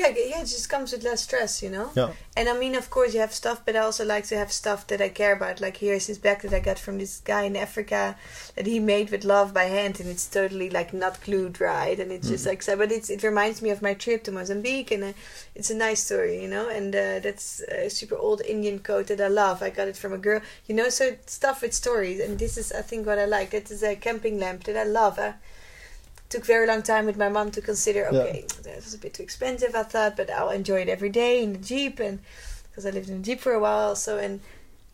[0.00, 1.90] Yeah, yeah, it just comes with less stress, you know?
[1.94, 2.12] Yeah.
[2.34, 4.86] And I mean, of course, you have stuff, but I also like to have stuff
[4.86, 5.60] that I care about.
[5.60, 8.16] Like here's this bag that I got from this guy in Africa
[8.56, 12.10] that he made with love by hand, and it's totally like not glued right, and
[12.10, 12.76] it's just like so.
[12.76, 15.12] But it's it reminds me of my trip to Mozambique, and uh,
[15.54, 16.70] it's a nice story, you know.
[16.70, 19.62] And uh, that's a super old Indian coat that I love.
[19.62, 20.88] I got it from a girl, you know.
[20.88, 23.50] So stuff with stories, and this is I think what I like.
[23.50, 25.18] That is a camping lamp that I love.
[25.18, 25.32] Uh,
[26.30, 28.18] took very long time with my mom to consider Yeah.
[28.20, 31.42] okay that was a bit too expensive i thought but i'll enjoy it every day
[31.42, 32.20] in the jeep and
[32.68, 34.40] because i lived in the jeep for a while so and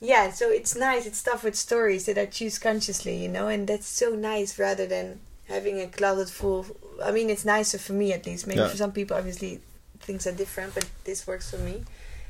[0.01, 3.69] yeah so it's nice it's stuff with stories that i choose consciously you know and
[3.69, 6.67] that's so nice rather than having a closet full
[7.05, 8.69] i mean it's nicer for me at least maybe Yeah.
[8.69, 9.61] for some people obviously
[10.01, 11.85] things are different but this works for me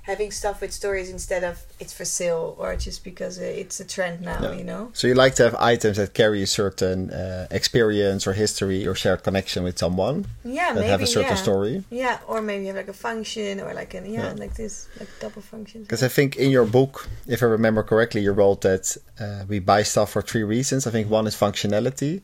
[0.06, 4.20] having stuff with stories instead of it's for sale or just because it's a trend
[4.20, 4.52] now Yeah.
[4.60, 8.32] you know So you like to have items that carry a certain uh, experience or
[8.44, 11.46] history or shared connection with someone yeah that maybe have a certain yeah.
[11.48, 11.74] story.
[11.90, 14.32] Yeah, or maybe you have like a function or like a yeah, Yeah.
[14.44, 15.82] like this, like double functions.
[15.86, 16.92] Because I think in your book,
[17.34, 18.84] if I remember correctly, you wrote that
[19.24, 20.86] uh, we buy stuff for three reasons.
[20.86, 22.22] I think one is functionality,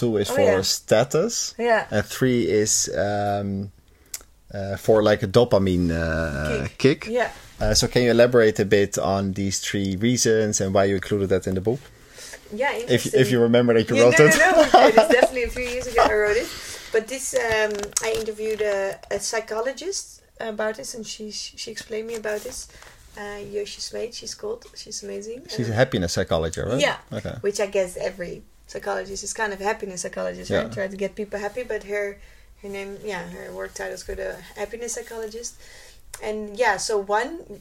[0.00, 3.70] two is Oh, for status, Yeah, and three is um,
[4.54, 6.78] uh, for like a dopamine uh, Kick.
[6.78, 7.06] kick.
[7.06, 7.30] yeah,
[7.60, 11.28] Uh, so can you elaborate a bit on these three reasons and why you included
[11.28, 11.80] that in the book?
[12.54, 12.72] yeah.
[12.88, 14.36] If if you remember that you wrote no, it.
[14.38, 14.86] no, no.
[14.88, 16.48] It is definitely a few years ago I wrote it.
[16.92, 22.14] But this, um, I interviewed a, a psychologist about this, and she she explained me
[22.16, 22.68] about this.
[23.18, 24.64] Uh, Yoshi Smeet, she's called.
[24.74, 25.42] She's amazing.
[25.54, 26.80] She's a Um, happiness psychologist, right?
[26.80, 26.96] Yeah.
[27.12, 27.34] Okay.
[27.42, 30.62] which I guess every psychologist is kind of happiness psychologist, Yeah.
[30.62, 30.72] right?
[30.72, 32.16] Try to get people happy, but her
[32.62, 35.56] her name, yeah, her work title is called a happiness psychologist.
[36.22, 37.60] And yeah, so one,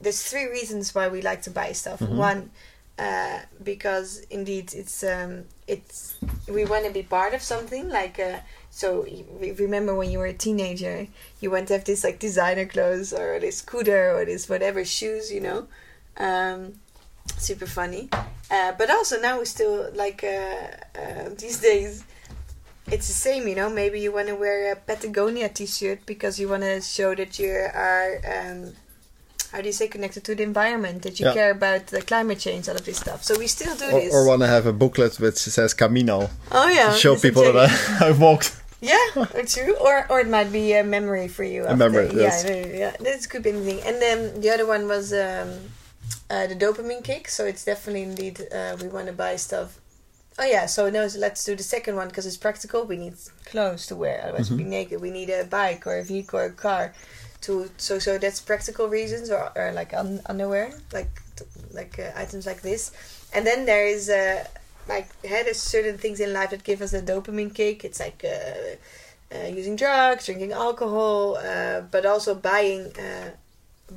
[0.00, 2.00] there's three reasons why we like to buy stuff.
[2.00, 2.16] Mhm.
[2.16, 2.50] One,
[2.98, 6.14] uh, because indeed it's um, it's
[6.48, 8.18] we want to be part of something like.
[8.18, 8.38] Uh,
[8.70, 9.06] so
[9.40, 11.06] remember when you were a teenager,
[11.40, 15.32] you want to have this like designer clothes or this scooter or this whatever shoes,
[15.32, 15.66] you know.
[16.18, 16.74] Um,
[17.38, 18.08] super funny.
[18.50, 20.56] Uh, but also now we still like uh,
[20.98, 22.04] uh, these days.
[22.88, 23.68] It's the same, you know.
[23.68, 27.50] Maybe you want to wear a Patagonia T-shirt because you want to show that you
[27.50, 28.72] are, um,
[29.52, 31.34] how do you say, connected to the environment, that you Yeah.
[31.34, 33.24] care about the climate change, all of this stuff.
[33.24, 34.14] So we still do Or, this.
[34.14, 37.56] or want to have a booklet which says Camino oh yeah, to show people that
[37.56, 37.68] I,
[38.08, 38.54] I've walked.
[38.80, 38.98] Yeah,
[39.34, 39.74] or true.
[39.80, 41.64] Or or it might be a memory for you.
[41.66, 42.44] A memory, Yeah, yes.
[42.46, 42.92] yeah, yeah.
[43.00, 43.80] This could be anything.
[43.88, 45.48] And then the other one was um,
[46.30, 47.28] uh, the dopamine kick.
[47.28, 49.80] So it's definitely indeed uh, we want to buy stuff.
[50.38, 52.84] Oh yeah, so no, so let's do the second one because it's practical.
[52.84, 53.14] We need
[53.46, 55.00] clothes to wear, otherwise we'll be naked.
[55.00, 56.92] We need a bike or a vehicle or a car.
[57.42, 61.08] To so so that's practical reasons or, or like un- underwear, like
[61.72, 62.92] like uh, items like this.
[63.32, 64.44] And then there is uh,
[64.88, 67.84] like yeah, there's certain things in life that give us a dopamine kick.
[67.84, 73.30] It's like uh, uh, using drugs, drinking alcohol, uh, but also buying uh,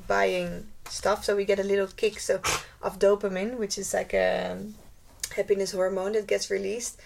[0.07, 1.25] buying stuff.
[1.25, 2.39] So we get a little kick so
[2.81, 4.57] of dopamine, which is like a
[5.33, 6.99] happiness hormone that gets released.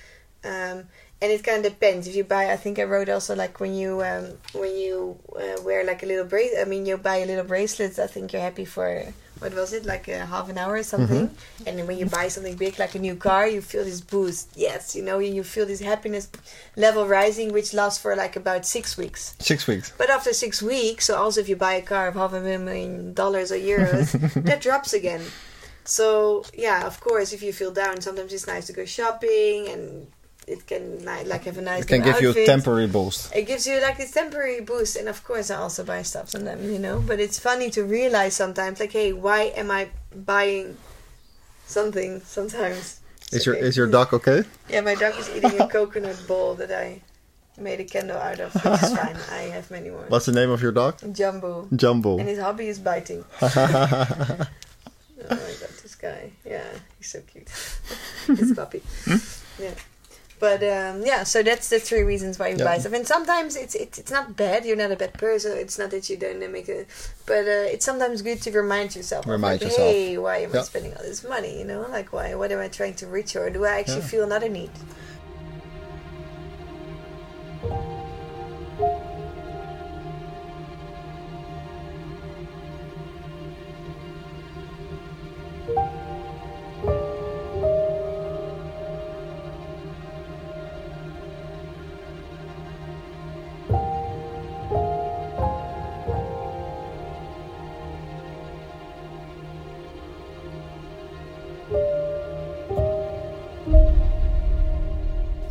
[0.43, 0.85] Um,
[1.21, 2.51] and it kind of depends if you buy.
[2.51, 6.05] I think I wrote also like when you um, when you uh, wear like a
[6.05, 6.59] little bracelet.
[6.59, 7.97] I mean, you buy a little bracelet.
[7.97, 9.05] I think you're happy for
[9.39, 11.29] what was it like a half an hour or something.
[11.65, 14.49] And then when you buy something big like a new car, you feel this boost.
[14.55, 16.29] Yes, you know, you feel this happiness
[16.75, 19.35] level rising, which lasts for like about six weeks.
[19.39, 19.93] Six weeks.
[19.97, 23.13] But after six weeks, so also if you buy a car of half a million
[23.13, 24.11] dollars or euros,
[24.43, 25.21] that drops again.
[25.85, 30.07] So yeah, of course, if you feel down, sometimes it's nice to go shopping, and
[30.47, 31.83] it can like have a nice.
[31.83, 33.35] It can give you a temporary boost.
[33.35, 36.65] It gives you like this temporary boost, and of course, I also buy stuff sometimes,
[36.69, 37.03] you know.
[37.05, 40.77] But it's funny to realize sometimes, like, hey, why am I buying
[41.65, 42.99] something sometimes.
[43.23, 43.65] It's Is your okay.
[43.65, 44.43] is your dog okay?
[44.69, 47.01] Yeah, my dog is eating a coconut ball that I
[47.57, 49.17] made a candle out of, which is fine.
[49.31, 50.05] I have many more.
[50.07, 50.99] What's the name of your dog?
[51.13, 51.67] Jumbo.
[51.75, 52.19] Jumbo.
[52.19, 53.25] And his hobby is biting.
[55.29, 56.31] oh my god, this guy.
[56.45, 56.63] Yeah,
[56.97, 57.49] he's so cute.
[58.37, 58.81] his puppy.
[59.59, 59.73] Yeah.
[60.39, 62.65] But um, yeah, so that's the three reasons why you Yeah.
[62.65, 62.91] buy stuff.
[62.91, 64.65] And sometimes it's, it's it's not bad.
[64.65, 65.57] You're not a bad person.
[65.57, 66.87] It's not that you don't make it.
[67.25, 69.25] But uh, it's sometimes good to remind yourself.
[69.25, 69.91] Remind like, yourself.
[69.91, 71.59] Hey, why am I spending all this money?
[71.59, 72.35] You know, like why?
[72.35, 74.07] What am I trying to reach, or do I actually Yeah.
[74.07, 74.71] feel another need?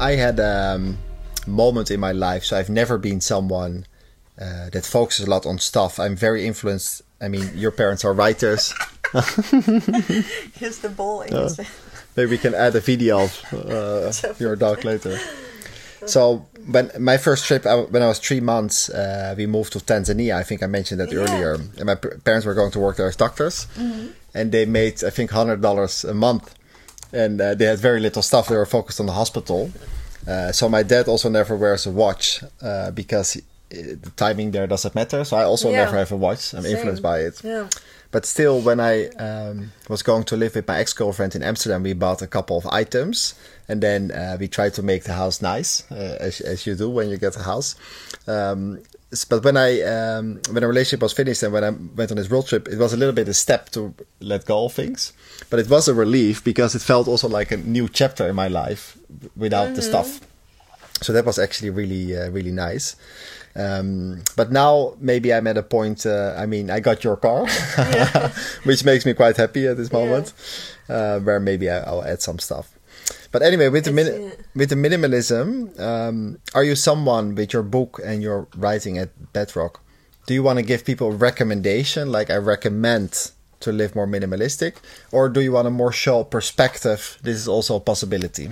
[0.03, 0.99] I had a um,
[1.47, 3.87] moment in my life, so I've never been someone
[4.41, 6.01] uh, that focuses a lot on stuff.
[6.01, 7.03] I'm very influenced.
[7.21, 8.75] I mean, your parents are writers.
[9.13, 11.61] Here's the ball his
[12.17, 15.19] Maybe we can add a video of uh, your dog later.
[16.07, 19.79] So when my first trip, I, when I was three months, uh, we moved to
[19.79, 20.35] Tanzania.
[20.35, 21.21] I think I mentioned that Yeah.
[21.21, 21.55] earlier.
[21.55, 23.67] And my parents were going to work there as doctors,
[24.35, 26.55] and they made I think hundred dollars a month,
[27.13, 28.49] and uh, they had very little stuff.
[28.49, 29.71] They were focused on the hospital.
[30.27, 34.95] Uh, so my dad also never wears a watch uh, because the timing there doesn't
[34.95, 35.25] matter.
[35.25, 35.85] So I also Yeah.
[35.85, 36.55] never have a watch.
[36.55, 36.77] I'm Same.
[36.77, 37.41] influenced by it.
[37.43, 37.69] Yeah.
[38.11, 41.83] But still, when I um, was going to live with my ex girlfriend in Amsterdam,
[41.83, 43.35] we bought a couple of items,
[43.69, 46.91] and then uh, we tried to make the house nice, uh, as as you do
[46.91, 47.75] when you get a house.
[48.27, 48.81] Um,
[49.29, 52.31] but when I um, when a relationship was finished and when I went on this
[52.31, 55.13] road trip, it was a little bit a step to let go of things.
[55.51, 58.49] But it was a relief because it felt also like a new chapter in my
[58.49, 58.97] life
[59.37, 60.21] without the stuff.
[61.03, 62.97] So that was actually really uh, really nice.
[63.55, 66.07] Um, but now maybe I'm at a point.
[66.07, 67.47] Uh, I mean, I got your car,
[68.65, 69.99] which makes me quite happy at this Yeah.
[69.99, 70.33] moment.
[70.89, 72.72] Uh, where maybe I, I'll add some stuff.
[73.33, 78.01] But anyway, with the min- with the minimalism, um, are you someone with your book
[78.05, 79.81] and your writing at Bedrock?
[80.27, 84.75] Do you want to give people a recommendation, like I recommend to live more minimalistic,
[85.11, 87.19] or do you want a more show perspective?
[87.23, 88.51] This is also a possibility.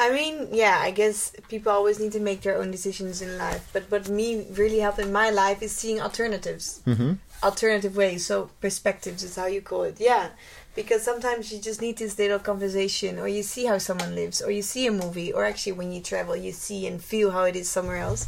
[0.00, 3.68] I mean, yeah, I guess people always need to make their own decisions in life.
[3.72, 8.26] But what me really helped in my life is seeing alternatives, hmm alternative ways.
[8.26, 10.00] So perspectives is how you call it.
[10.00, 10.30] Yeah,
[10.78, 14.50] because sometimes you just need this little conversation, or you see how someone lives, or
[14.58, 17.56] you see a movie, or actually when you travel, you see and feel how it
[17.56, 18.22] is somewhere else.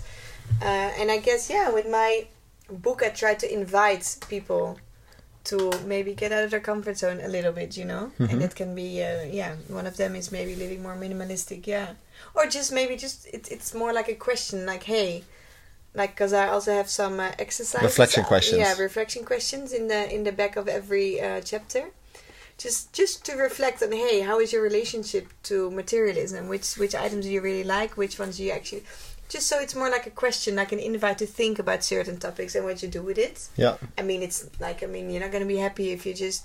[0.61, 2.27] Uh, and I guess yeah, with my
[2.69, 4.79] book, I try to invite people
[5.45, 8.11] to maybe get out of their comfort zone a little bit, you know.
[8.19, 8.31] Mhm.
[8.33, 11.89] And it can be, uh, yeah, one of them is maybe living more minimalistic, yeah,
[12.35, 15.23] or just maybe just it, it's more like a question, like hey,
[15.95, 18.59] like because I also have some uh, exercises, Reflection uh, questions.
[18.59, 21.83] yeah, reflection questions in the in the back of every uh, chapter.
[22.61, 26.47] Just, just to reflect on, hey, how is your relationship to materialism?
[26.49, 27.97] Which, which items do you really like?
[27.97, 28.85] Which ones do you actually?
[29.31, 32.55] Just so it's more like a question, like an invite to think about certain topics
[32.57, 33.49] and what you do with it.
[33.57, 33.77] Yeah.
[33.97, 36.45] I mean, it's like I mean, you're not gonna be happy if you just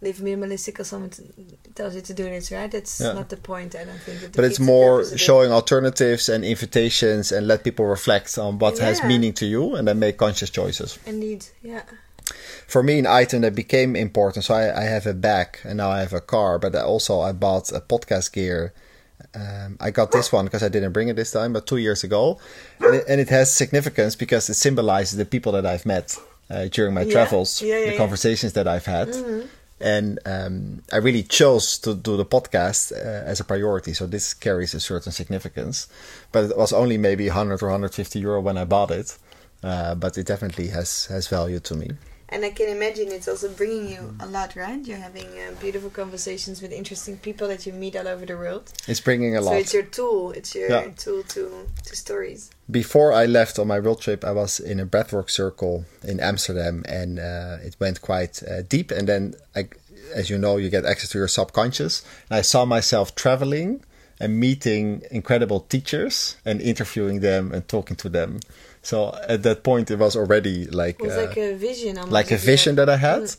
[0.00, 1.24] live minimalistic or someone t-
[1.74, 2.70] tells you to do this, right?
[2.70, 3.14] That's Yeah.
[3.14, 3.74] not the point.
[3.74, 4.32] I don't think.
[4.36, 5.18] But it's more purpose of it.
[5.28, 9.88] showing alternatives and invitations and let people reflect on what has meaning to you and
[9.88, 10.98] then make conscious choices.
[11.04, 11.82] Indeed, yeah.
[12.68, 14.44] For me, an item that became important.
[14.44, 17.20] So I, I have a bag and now I have a car, but I also
[17.20, 18.72] I bought a podcast gear.
[19.34, 22.04] Um, I got this one because I didn't bring it this time, but two years
[22.04, 22.38] ago,
[22.80, 26.16] and it, and it has significance because it symbolizes the people that I've met
[26.50, 27.12] uh, during my Yeah.
[27.12, 29.46] travels, Yeah, yeah, the conversations that I've had, Mm-hmm.
[29.80, 33.92] and um, I really chose to do the podcast uh, as a priority.
[33.94, 35.88] So this carries a certain significance,
[36.32, 39.16] but it was only maybe 100 or 150 euro when I bought it.
[39.62, 41.88] Uh, but it definitely has has value to me.
[42.30, 44.84] And I can imagine it's also bringing you a lot, right?
[44.86, 48.70] You're having uh, beautiful conversations with interesting people that you meet all over the world.
[48.86, 49.52] It's bringing a lot.
[49.52, 50.32] So it's your tool.
[50.32, 50.90] It's your Yeah.
[50.96, 52.50] tool to to stories.
[52.70, 56.84] Before I left on my road trip, I was in a breathwork circle in Amsterdam,
[56.86, 58.90] and uh, it went quite uh, deep.
[58.90, 59.68] And then, I,
[60.14, 62.02] as you know, you get access to your subconscious.
[62.28, 63.82] And I saw myself traveling
[64.20, 68.40] and meeting incredible teachers and interviewing them and talking to them.
[68.88, 68.96] So
[69.34, 71.92] at that point, it was already like It was uh, like a vision.
[71.98, 73.22] almost like a vision that I had.
[73.22, 73.36] Mm.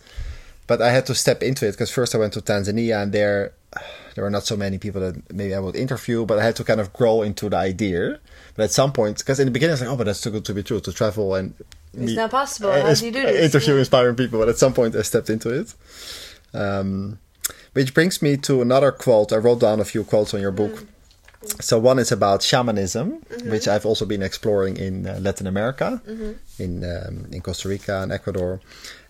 [0.70, 3.40] But I had to step into it because first I went to Tanzania and there
[4.14, 6.64] there were not so many people that maybe I would interview, but I had to
[6.64, 8.20] kind of grow into the idea.
[8.56, 10.32] But at some point, because in the beginning I was like, oh, but that's too
[10.36, 11.54] good to be true to travel and
[11.94, 12.70] It's meet- not possible.
[12.70, 13.46] uh, How do you do this?
[13.50, 13.80] interview Yeah.
[13.84, 14.38] inspiring people.
[14.42, 15.68] But at some point I stepped into it.
[16.54, 17.18] Um,
[17.74, 19.34] which brings me to another quote.
[19.34, 20.74] I wrote down a few quotes on your book.
[20.76, 20.88] Mm.
[21.62, 23.52] So one is about shamanism, Mm-hmm.
[23.52, 26.32] which I've also been exploring in uh, Latin America, Mm-hmm.
[26.64, 28.60] in um, in Costa Rica and Ecuador,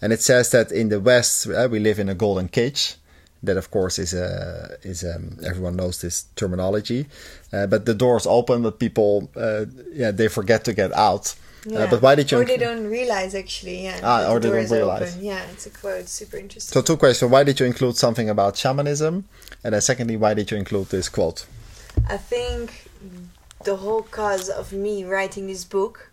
[0.02, 2.96] and it says that in the West uh, we live in a golden cage.
[3.42, 7.08] That of course is a is um, everyone knows this terminology,
[7.54, 11.36] uh, but the doors open, but people uh, yeah they forget to get out.
[11.66, 12.38] Uh, but why did you?
[12.40, 14.00] Or they don't realize actually, yeah.
[14.04, 15.14] Ah, or the they don't realize.
[15.16, 15.26] Open.
[15.26, 16.08] Yeah, it's a quote.
[16.08, 16.74] Super interesting.
[16.74, 19.24] So two questions: Why did you include something about shamanism,
[19.64, 21.46] and then secondly, why did you include this quote?
[22.08, 22.90] I think
[23.64, 26.12] the whole cause of me writing this book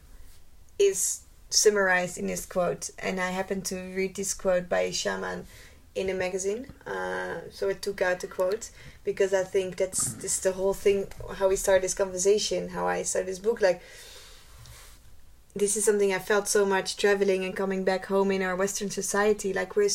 [0.79, 5.47] is summarized in this quote, and I happened to read this quote by a shaman
[5.95, 6.66] in a magazine.
[6.87, 8.70] Uh, so I took out the quote
[9.05, 11.07] because I think that's this the whole thing.
[11.37, 13.81] How we start this conversation, how I start this book, like.
[15.55, 18.91] This is something I felt so much traveling and coming back home in our Western
[18.91, 19.55] society.
[19.55, 19.89] Like we're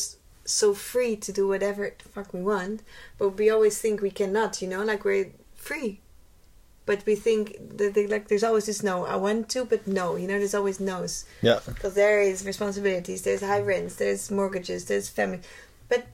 [0.44, 2.82] so free to do whatever the fuck we want,
[3.16, 4.60] but we always think we cannot.
[4.60, 5.30] You know, like we're
[5.62, 6.00] free.
[6.84, 9.06] But we think that they, like there's always this no.
[9.06, 10.16] I want to but no.
[10.16, 11.24] You know there's always no's.
[11.40, 15.40] Yeah, because there is responsibilities there's high rents there's mortgages there's family.
[15.88, 16.06] But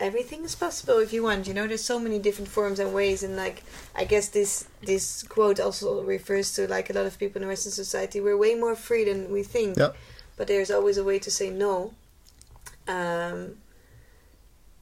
[0.00, 1.46] everything is possible if you want.
[1.46, 3.22] You know there's so many different forms and ways.
[3.22, 3.62] And like
[3.94, 7.72] i guess this this quote also refers to like a lot of people in western
[7.72, 8.20] society.
[8.20, 9.78] We're way more free than we think.
[9.78, 9.92] Yeah.
[10.36, 11.94] but there's always a way to say no.
[12.88, 13.58] Um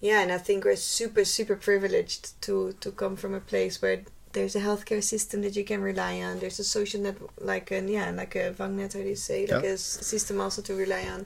[0.01, 4.03] yeah and i think we're super super privileged to to come from a place where
[4.35, 7.89] there's a healthcare system that you can rely on there's a social net like an
[7.89, 9.71] yeah like a vangnet how do you say like Yeah.
[9.71, 11.21] a system also to rely on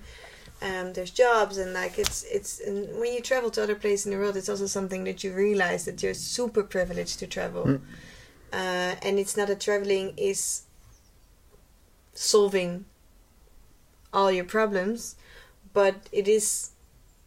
[0.68, 4.12] um, there's jobs and like it's it's and when you travel to other places in
[4.12, 7.80] the world it's also something that you realize that you're super privileged to travel Mm.
[8.52, 10.62] uh, and it's not that traveling is
[12.14, 12.84] solving
[14.12, 15.14] all your problems
[15.72, 16.70] but it is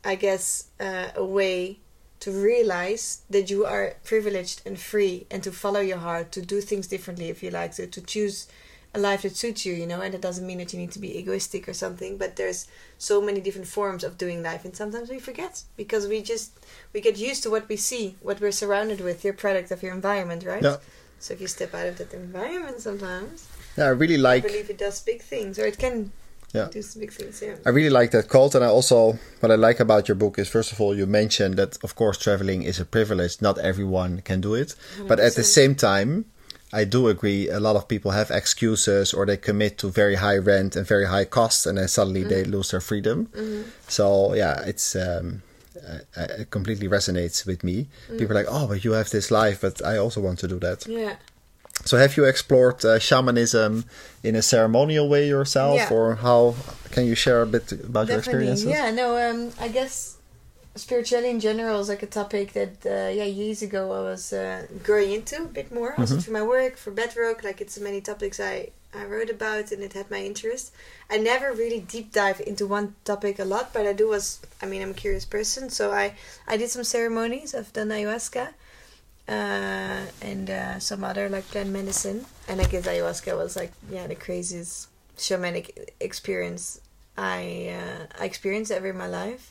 [0.03, 1.79] i guess uh, a way
[2.21, 6.61] to realize that you are privileged and free and to follow your heart to do
[6.61, 8.47] things differently if you like to to choose
[8.93, 10.99] a life that suits you you know and it doesn't mean that you need to
[10.99, 12.67] be egoistic or something but there's
[12.97, 16.51] so many different forms of doing life and sometimes we forget because we just
[16.93, 19.93] we get used to what we see what we're surrounded with your product of your
[19.93, 20.77] environment right Yeah.
[21.19, 23.47] so if you step out of that environment sometimes
[23.77, 23.85] yeah.
[23.85, 24.43] I really i like.
[24.43, 26.11] believe it does big things or it can
[26.53, 26.67] Yeah.
[26.69, 29.55] do some big things yeah I really like that quote, and I also what I
[29.55, 32.79] like about your book is first of all you mentioned that of course traveling is
[32.79, 33.41] a privilege.
[33.41, 34.75] Not everyone can do it,
[35.07, 36.25] but at the same time,
[36.73, 37.49] I do agree.
[37.49, 41.05] A lot of people have excuses, or they commit to very high rent and very
[41.05, 43.27] high costs, and then suddenly they lose their freedom.
[43.87, 44.95] So yeah, it's.
[44.95, 45.43] Um,
[45.81, 47.87] uh, it completely resonates with me.
[48.17, 50.59] People are like, "Oh, but you have this life, but I also want to do
[50.59, 51.15] that." yeah
[51.85, 53.85] So, have you explored uh, shamanism
[54.23, 55.89] in a ceremonial way yourself, Yeah.
[55.91, 56.55] or how
[56.91, 58.65] can you share a bit about your experiences?
[58.65, 60.17] Yeah, no, um, I guess
[60.75, 64.67] spirituality in general is like a topic that, uh, yeah, years ago I was uh,
[64.83, 65.95] growing into a bit more.
[65.99, 66.21] Also Mhm.
[66.23, 69.93] through my work for Bedrock, like it's many topics I, I wrote about and it
[69.93, 70.71] had my interest.
[71.09, 74.65] I never really deep dive into one topic a lot, but I do was, I
[74.65, 76.13] mean, I'm a curious person, so I,
[76.47, 77.53] I did some ceremonies.
[77.55, 78.49] I've done ayahuasca.
[79.31, 82.19] Uh, and uh, some other like plant medicine,
[82.49, 85.67] and I guess ayahuasca was like yeah the craziest shamanic
[86.01, 86.81] experience
[87.17, 87.39] I
[87.79, 89.43] uh, I experienced ever in my life,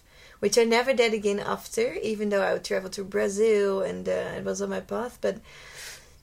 [0.42, 1.94] which I never did again after.
[2.12, 5.36] Even though I would travel to Brazil and uh, it was on my path, but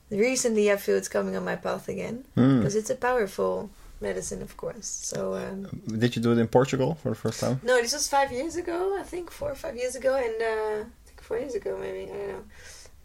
[0.10, 2.58] recently I feel it's coming on my path again Hmm.
[2.60, 4.86] because it's a powerful medicine, of course.
[5.12, 7.60] So um, Did you do it in Portugal for the first time?
[7.64, 10.84] no, this was five years ago, I think four or five years ago, and uh,
[10.84, 12.44] I think four years ago maybe I don't know.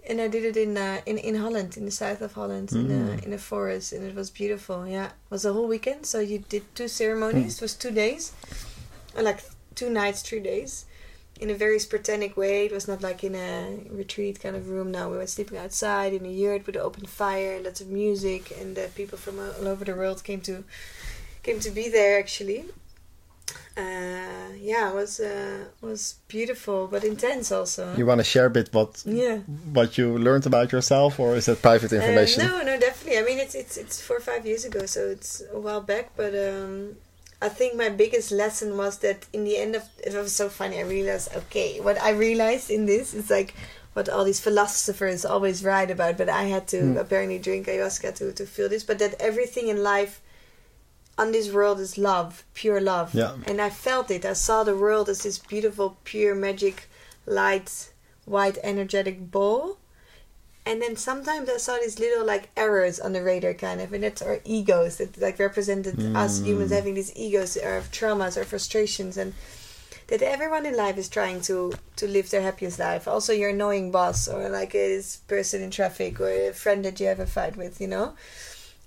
[0.08, 2.90] And I did it in uh, in in Holland, in the south of Holland, in
[2.90, 3.24] a Mm.
[3.26, 4.86] in a forest, and it was beautiful.
[4.86, 6.06] Yeah, it was a whole weekend.
[6.06, 7.54] So you did two ceremonies.
[7.56, 8.32] It was two days,
[9.16, 9.40] or like
[9.74, 10.84] two nights, three days,
[11.40, 12.66] in a very spartanic way.
[12.66, 14.90] It was not like in a retreat kind of room.
[14.90, 18.42] No, we were sleeping outside in a yurt with an open fire, lots of music,
[18.60, 20.64] and uh, people from all over the world came to
[21.44, 22.64] came to be there actually.
[23.76, 27.94] Uh, yeah, it was uh, was beautiful but intense also.
[27.96, 29.38] You want to share a bit what yeah.
[29.72, 32.42] what you learned about yourself, or is that private information?
[32.42, 33.18] Uh, no, no, definitely.
[33.18, 36.10] I mean, it's it's it's four or five years ago, so it's a while back.
[36.16, 36.96] But um,
[37.40, 40.78] I think my biggest lesson was that in the end of it was so funny.
[40.78, 43.54] I realized, okay, what I realized in this is like
[43.94, 46.18] what all these philosophers always write about.
[46.18, 46.96] But I had to Hmm.
[46.98, 48.84] apparently drink ayahuasca to to feel this.
[48.84, 50.20] But that everything in life
[51.18, 53.14] on this world is love, pure love.
[53.14, 53.34] Yeah.
[53.46, 54.24] And I felt it.
[54.24, 56.88] I saw the world as this beautiful, pure, magic,
[57.26, 57.90] light,
[58.24, 59.78] white, energetic ball.
[60.64, 64.04] And then sometimes I saw these little like errors on the radar, kind of, and
[64.04, 66.74] that's our egos that like represented us humans Mm.
[66.76, 69.34] having these egos or traumas or frustrations, and
[70.06, 73.08] that everyone in life is trying to to live their happiest life.
[73.08, 77.06] Also, your annoying boss or like this person in traffic or a friend that you
[77.08, 78.14] have a fight with, you know.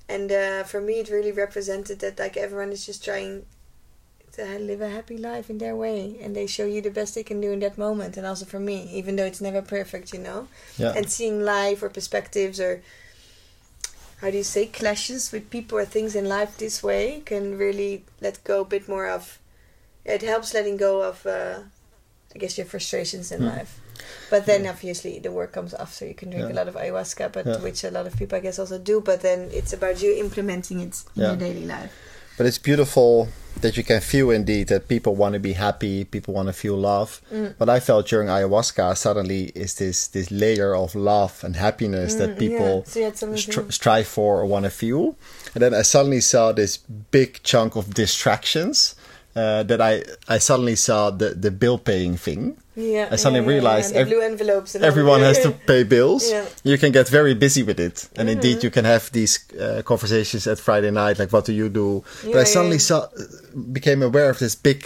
[0.07, 3.45] And uh, for me, it really represented that like everyone is just trying
[4.33, 7.23] to live a happy life in their way, and they show you the best they
[7.23, 8.17] can do in that moment.
[8.17, 10.47] And also for me, even though it's never perfect, you know.
[10.77, 10.93] Yeah.
[10.95, 12.81] And seeing life or perspectives or
[14.21, 18.05] how do you say clashes with people or things in life this way can really
[18.21, 19.39] let go a bit more of
[20.05, 21.59] it helps letting go of uh,
[22.33, 23.47] i guess your frustrations in Hmm.
[23.47, 23.81] life
[24.29, 26.53] but then obviously the work comes after you can drink Yeah.
[26.55, 27.57] a lot of ayahuasca but Yeah.
[27.59, 30.79] which a lot of people i guess also do but then it's about you implementing
[30.81, 31.27] it in Yeah.
[31.29, 31.91] your daily life
[32.37, 33.29] But it's beautiful
[33.61, 36.75] that you can feel indeed that people want to be happy, people want to feel
[36.75, 37.21] love.
[37.31, 37.53] Mm.
[37.59, 42.31] What I felt during ayahuasca suddenly is this this layer of love and happiness that
[42.31, 42.91] Mm, people yeah.
[42.91, 45.15] so you had something str- to- strive for or want to feel.
[45.53, 46.77] And then I suddenly saw this
[47.11, 48.95] big chunk of distractions.
[49.35, 50.03] Uh, that I,
[50.35, 52.55] I suddenly saw the, the bill paying thing.
[52.75, 56.23] yeah I suddenly yeah, realized yeah, ev- blue envelopes and Everyone has to pay bills.
[56.31, 56.45] Yeah.
[56.63, 58.35] You can get very busy with it, and Mm-hmm.
[58.35, 62.03] indeed, you can have these uh, conversations at Friday night, like "What do you do?"
[62.23, 63.07] Yeah, but I suddenly saw,
[63.73, 64.79] became aware of this big,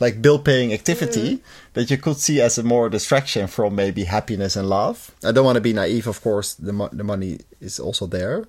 [0.00, 1.74] like bill paying activity Mm-hmm.
[1.74, 5.10] that you could see as a more distraction from maybe happiness and love.
[5.28, 6.54] I don't want to be naive, of course.
[6.54, 8.46] The mo- the money is also there,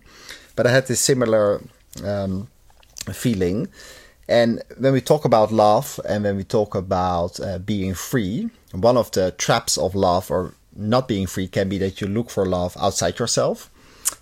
[0.55, 1.59] but I had this similar
[2.05, 2.47] um,
[3.13, 3.67] feeling.
[4.29, 8.95] And when we talk about love and when we talk about uh, being free, one
[8.99, 12.45] of the traps of love or not being free can be that you look for
[12.45, 13.69] love outside yourself.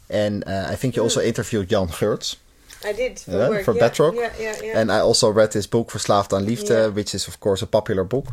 [0.10, 2.38] And uh, I think you also interviewed Jan Geraedts
[2.86, 3.66] i did for, yeah, work.
[3.66, 4.16] for yeah, Bedrock.
[4.16, 6.88] yeah yeah yeah And I also read his book Verslaafd aan Liefde, Yeah.
[6.93, 8.28] which is, of course, a popular book.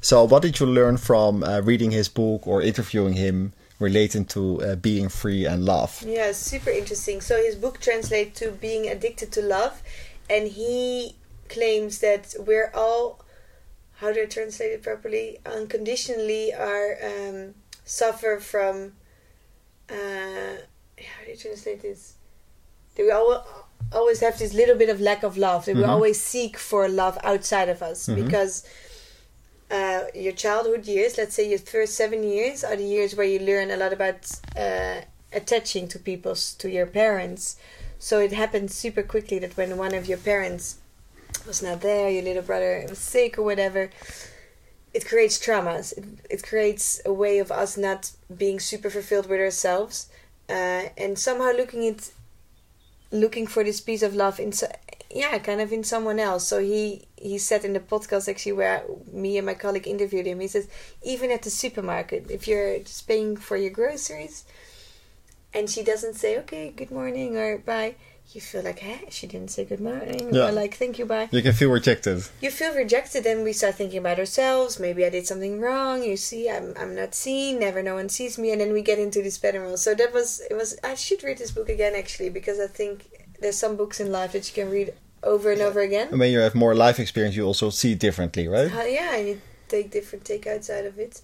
[0.00, 4.40] So, what did you learn from uh, reading his book or interviewing him relating to
[4.62, 6.02] uh, being free and love?
[6.06, 7.20] Yeah, super interesting.
[7.20, 9.82] So his book translates to being addicted to love,
[10.30, 11.14] and he
[11.48, 13.24] claims that we're all,
[13.96, 15.38] how do I translate it properly?
[15.46, 18.92] Unconditionally are um, suffer from.
[19.90, 20.56] Uh,
[20.98, 22.14] how do you translate this?
[22.94, 23.46] That we all,
[23.92, 25.64] always have this little bit of lack of love.
[25.64, 25.88] That we Mhm.
[25.88, 28.16] always seek for love outside of us Mhm.
[28.24, 28.64] because.
[29.70, 33.38] Uh, your childhood years, let's say your first seven years, are the years where you
[33.38, 34.20] learn a lot about
[34.56, 37.56] uh, attaching to people, to your parents.
[37.98, 40.76] So it happens super quickly that when one of your parents
[41.48, 43.90] was not there, your little brother was sick or whatever,
[44.94, 45.96] it creates traumas.
[45.96, 50.08] It, it creates a way of us not being super fulfilled with ourselves,
[50.48, 52.12] uh, and somehow looking it,
[53.10, 54.52] looking for this piece of love in,
[55.10, 56.46] yeah, kind of in someone else.
[56.46, 60.40] So he he said in the podcast actually where me and my colleague interviewed him.
[60.40, 60.68] He says
[61.02, 64.44] even at the supermarket, if you're just paying for your groceries,
[65.52, 67.94] and she doesn't say okay, good morning or bye.
[68.34, 70.48] You feel like, hey, she didn't say good morning, Yeah.
[70.48, 72.24] or like, thank you, bye You can feel rejected.
[72.42, 74.78] you feel rejected and we start thinking about ourselves.
[74.78, 76.02] Maybe i did something wrong.
[76.02, 77.58] You see i'm, I'm not seen.
[77.60, 78.52] Never no one sees me.
[78.52, 81.38] And then we get into this pattern so that was it was i should read
[81.38, 82.96] this book again actually because i think
[83.40, 86.08] there's some books in life that you can read over and over again.
[86.10, 88.70] And when you have more life experience, you also see differently, right?
[88.72, 91.20] uh, yeah and you take different take out of it.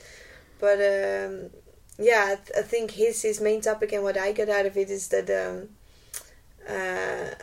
[0.59, 1.51] But um,
[1.99, 4.77] yeah I, th- I think his his main topic and what i got out of
[4.77, 5.69] it is that um,
[6.69, 7.35] uh,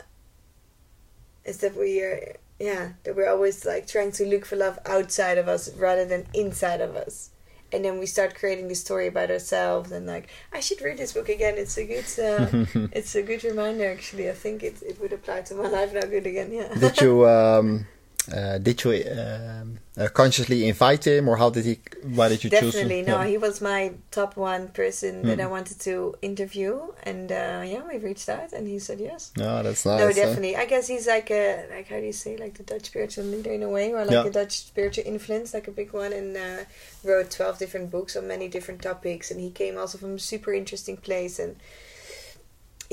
[1.45, 5.37] is that we are yeah that we're always like trying to look for love outside
[5.37, 7.29] of us rather than inside of us.
[7.73, 11.13] And then we start creating this story about ourselves and like i should read this
[11.13, 11.55] book again.
[11.57, 14.29] It's a good uh, it's a good reminder actually.
[14.29, 16.73] I think it, it would apply to my life now good again yeah.
[16.73, 17.87] Did you um,
[18.31, 21.79] uh, did you um, uh, consciously invite him, or how did he?
[22.03, 22.73] Why did you choose?
[22.73, 23.19] Definitely, no.
[23.21, 23.27] Yeah.
[23.27, 25.41] He was my top one person that Hmm.
[25.41, 29.31] I wanted to interview, and uh, yeah, we reached out, and he said yes.
[29.37, 29.99] No, that's nice.
[29.99, 30.13] no, huh?
[30.13, 30.55] definitely.
[30.55, 33.51] I guess he's like a like how do you say like the Dutch spiritual leader
[33.53, 34.25] in a way, or like Yeah.
[34.25, 36.63] a Dutch spiritual influence, like a big one, and uh,
[37.03, 39.31] wrote twelve different books on many different topics.
[39.31, 41.55] And he came also from a super interesting place, and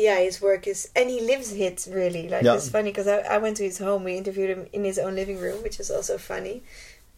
[0.07, 2.29] yeah, his work is and he lives it really.
[2.29, 2.55] Like Yeah.
[2.57, 4.05] it's funny because I, I went to his home.
[4.05, 6.63] We interviewed him in his own living room, which is also funny.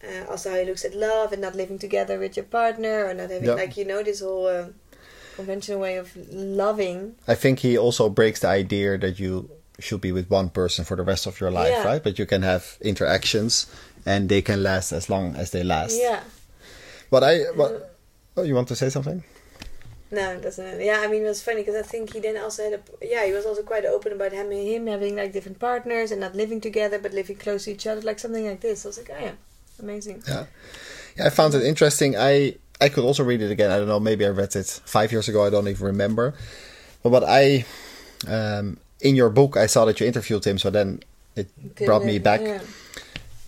[0.03, 3.13] Uh, also, how he looks at love and not living together with your partner, or
[3.13, 3.53] not having Yeah.
[3.63, 4.73] like you know this whole um,
[5.35, 7.15] conventional way of loving.
[7.27, 10.97] I think he also breaks the idea that you should be with one person for
[10.97, 11.85] the rest of your life, Yeah.
[11.85, 12.03] right?
[12.03, 13.67] But you can have interactions,
[14.05, 15.93] and they can last as long as they last.
[16.01, 16.21] Yeah.
[17.11, 17.71] But I, what?
[18.37, 19.23] Oh, you want to say something?
[20.11, 20.81] No, it doesn't.
[20.81, 22.81] Yeah, I mean, it was funny because I think he then also had a.
[23.01, 26.35] Yeah, he was also quite open about him, him having like different partners and not
[26.35, 28.85] living together but living close to each other, like something like this.
[28.85, 29.31] I was like, oh yeah,
[29.79, 30.21] amazing.
[30.27, 30.45] Yeah.
[31.17, 32.17] Yeah, I found it interesting.
[32.17, 33.71] I I could also read it again.
[33.71, 33.99] I don't know.
[33.99, 35.45] Maybe I read it five years ago.
[35.45, 36.33] I don't even remember.
[37.03, 37.65] But what I,
[38.27, 40.57] um, in your book, I saw that you interviewed him.
[40.57, 41.01] So then
[41.35, 41.47] it
[41.85, 42.41] brought me back.
[42.41, 42.61] Yeah.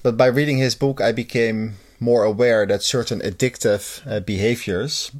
[0.03, 5.11] but by reading his book, I became more aware that certain addictive uh, behaviors,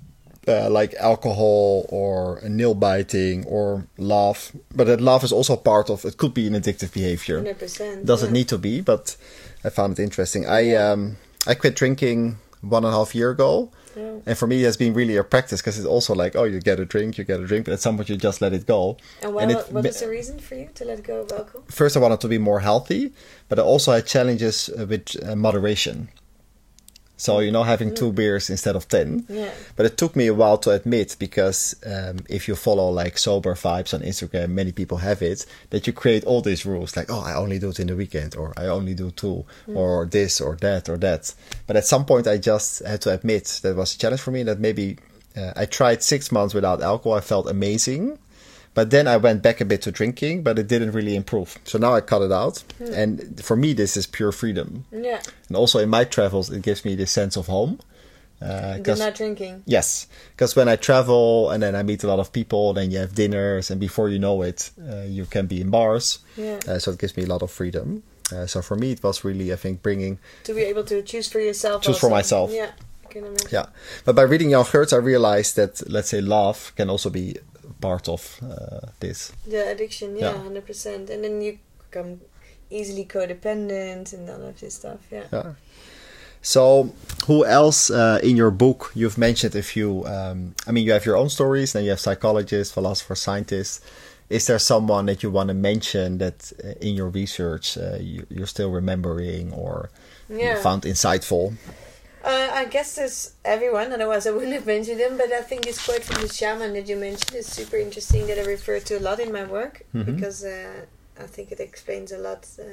[0.48, 6.06] uh, like alcohol or nail biting or love, but that love is also part of
[6.06, 6.18] it.
[6.18, 7.41] Could be an addictive behavior.
[7.41, 8.06] 100%.
[8.06, 8.34] Doesn't yeah.
[8.34, 9.16] need to be, but
[9.64, 10.46] I found it interesting.
[10.46, 11.18] I um
[11.48, 13.72] I quit drinking one and a half year ago.
[13.96, 14.16] Yeah.
[14.26, 16.60] And for me, it has been really a practice because it's also like, oh, you
[16.60, 18.66] get a drink, you get a drink, but at some point you just let it
[18.66, 18.98] go.
[19.22, 21.64] And, well, And it what was the reason for you to let go of alcohol?
[21.68, 23.12] First, I wanted to be more healthy,
[23.50, 26.10] but I also had challenges uh, with uh, moderation.
[27.24, 29.28] So, you know, having two beers instead of 10.
[29.30, 29.49] Yeah.
[29.78, 33.53] But it took me a while to admit because um, if you follow like sober
[33.55, 37.21] vibes on Instagram, many people have it that you create all these rules like, oh,
[37.21, 40.57] I only do it in the weekend, or I only do two, or this, or
[40.57, 41.34] that, or that.
[41.65, 44.43] But at some point, I just had to admit that was a challenge for me.
[44.43, 44.97] That maybe
[45.38, 48.19] uh, I tried six months without alcohol, I felt amazing.
[48.74, 51.57] But then I went back a bit to drinking, but it didn't really improve.
[51.63, 52.63] So now I cut it out.
[52.80, 54.86] And for me, this is pure freedom.
[54.91, 55.21] Yeah.
[55.47, 57.80] And also in my travels, it gives me this sense of home.
[58.41, 59.63] Uh, You're not drinking.
[59.65, 62.97] Yes, because when I travel and then I meet a lot of people, then you
[62.97, 66.19] have dinners, and before you know it, uh, you can be in bars.
[66.36, 66.59] Yeah.
[66.67, 68.03] Uh, so it gives me a lot of freedom.
[68.34, 71.30] Uh, so for me, it was really, I think, bringing to be able to choose
[71.32, 71.84] for yourself.
[71.84, 72.51] Choose for myself.
[72.51, 72.71] Yeah.
[73.05, 73.47] I can imagine.
[73.51, 73.67] yeah.
[74.03, 77.38] But by reading Jan Geraedts, I realized that let's say love can also be
[77.88, 79.32] part of uh, this.
[79.54, 80.44] The addiction, yeah, Yeah.
[80.48, 81.10] hundred percent.
[81.10, 82.12] And then you become
[82.70, 85.00] easily codependent and all of this stuff.
[85.12, 85.28] Yeah.
[85.34, 85.54] Yeah.
[86.42, 86.90] So,
[87.28, 88.92] who else uh, in your book?
[88.96, 89.90] You've mentioned a few.
[90.06, 93.80] Um, I mean, you have your own stories, then you have psychologists, philosophers, scientists.
[94.30, 98.26] Is there someone that you want to mention that uh, in your research uh, you,
[98.30, 99.90] you're still remembering or
[100.30, 100.56] Yeah.
[100.62, 101.54] found insightful?
[102.24, 105.17] Uh, I guess there's everyone, otherwise I wouldn't have mentioned him.
[105.17, 108.39] But I think this quote from the shaman that you mentioned is super interesting that
[108.39, 110.05] I refer to a lot in my work Mhm.
[110.05, 110.86] because uh,
[111.19, 112.63] I think it explains a lot uh,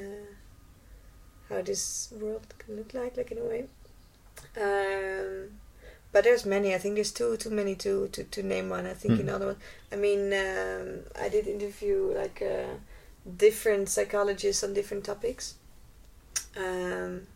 [1.49, 3.65] how this world can look like, like in a way.
[4.57, 5.59] Um,
[6.13, 6.73] but there's many.
[6.73, 8.85] I think there's too too many to to, to name one.
[8.85, 9.21] I think Hmm.
[9.27, 9.57] another one.
[9.91, 12.75] I mean, um, I did interview like uh,
[13.37, 15.55] different psychologists on different topics.
[16.57, 17.27] Um,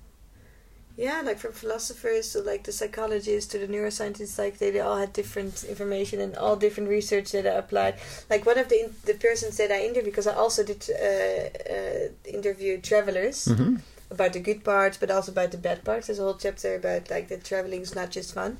[0.97, 4.97] yeah, like from philosophers to like the psychologists to the neuroscientists, like they, they all
[4.97, 7.95] had different information and all different research that I applied.
[8.29, 11.73] Like one of the in- the persons that I interviewed, because I also did uh,
[11.73, 13.75] uh, interview travelers Mm-hmm.
[14.11, 16.07] about the good parts, but also about the bad parts.
[16.07, 18.57] There's a whole chapter about like that traveling is not just fun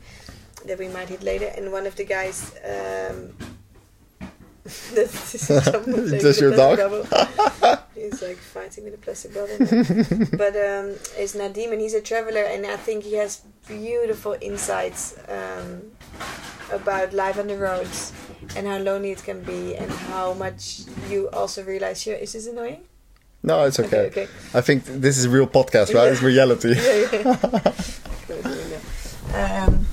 [0.65, 1.45] that we might hit later.
[1.55, 2.53] And one of the guys.
[2.65, 3.33] Um,
[4.95, 7.79] this is someone playing Does with a your dog?
[7.95, 9.57] he's like fighting with a plastic bottle.
[10.39, 15.19] but um, it's Nadim, and he's a traveler, and I think he has beautiful insights
[15.29, 15.83] um,
[16.71, 18.11] about life on the roads
[18.55, 22.01] and how lonely it can be, and how much you also realize.
[22.01, 22.81] Here, is this annoying?
[23.43, 24.07] No, it's okay.
[24.07, 24.27] okay.
[24.55, 26.05] I think this is a real podcast, right?
[26.05, 26.11] Yeah.
[26.11, 26.73] It's reality.
[26.73, 27.69] yeah,
[29.31, 29.65] yeah.
[29.67, 29.85] Um,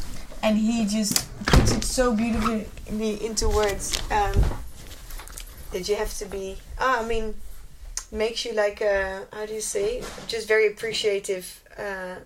[0.43, 1.29] and he just
[1.63, 4.35] puts it so beautifully into words um,
[5.71, 6.57] that you have to be.
[6.81, 7.35] Ah, I mean,
[8.11, 10.03] makes you like uh, how do you say?
[10.27, 12.17] Just very appreciative uh,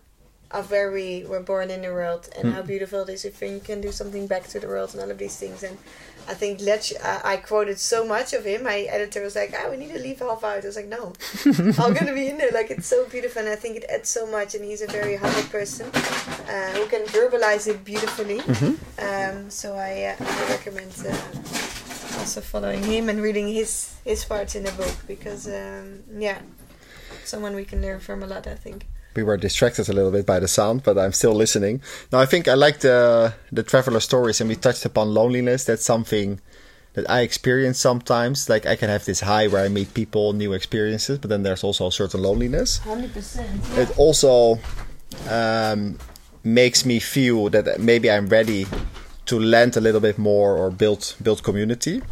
[0.51, 2.67] of where we were born in the world and how Mm.
[2.67, 5.19] beautiful it is if you can do something back to the world and all of
[5.19, 5.63] these things.
[5.63, 5.77] And
[6.29, 8.65] I think Letch, uh, I quoted so much of him.
[8.65, 11.13] My editor was like, "Ah, we need to leave half out." I was like, "No,
[11.83, 14.27] I'm gonna be in there." Like it's so beautiful, and I think it adds so
[14.27, 14.55] much.
[14.55, 18.41] And he's a very humble person uh, who can verbalize it beautifully.
[18.41, 18.75] Mhm.
[18.99, 24.55] Um, so I, uh, I recommend uh, also following him and reading his his parts
[24.55, 26.39] in the book because um, yeah,
[27.25, 28.47] someone we can learn from a lot.
[28.47, 28.87] I think.
[29.17, 31.81] We were distracted a little bit by the sound, but I'm still listening.
[32.13, 35.65] Now, I think I like the the traveler stories, and we touched upon loneliness.
[35.65, 36.41] That's something
[36.95, 38.49] that I experience sometimes.
[38.49, 41.65] Like I can have this high where I meet people, new experiences, but then there's
[41.65, 42.79] also a certain loneliness.
[42.79, 43.61] Hundred percent.
[43.77, 44.59] It also
[45.29, 45.99] um,
[46.43, 48.67] makes me feel that maybe I'm ready
[49.27, 52.03] to land a little bit more or build build community.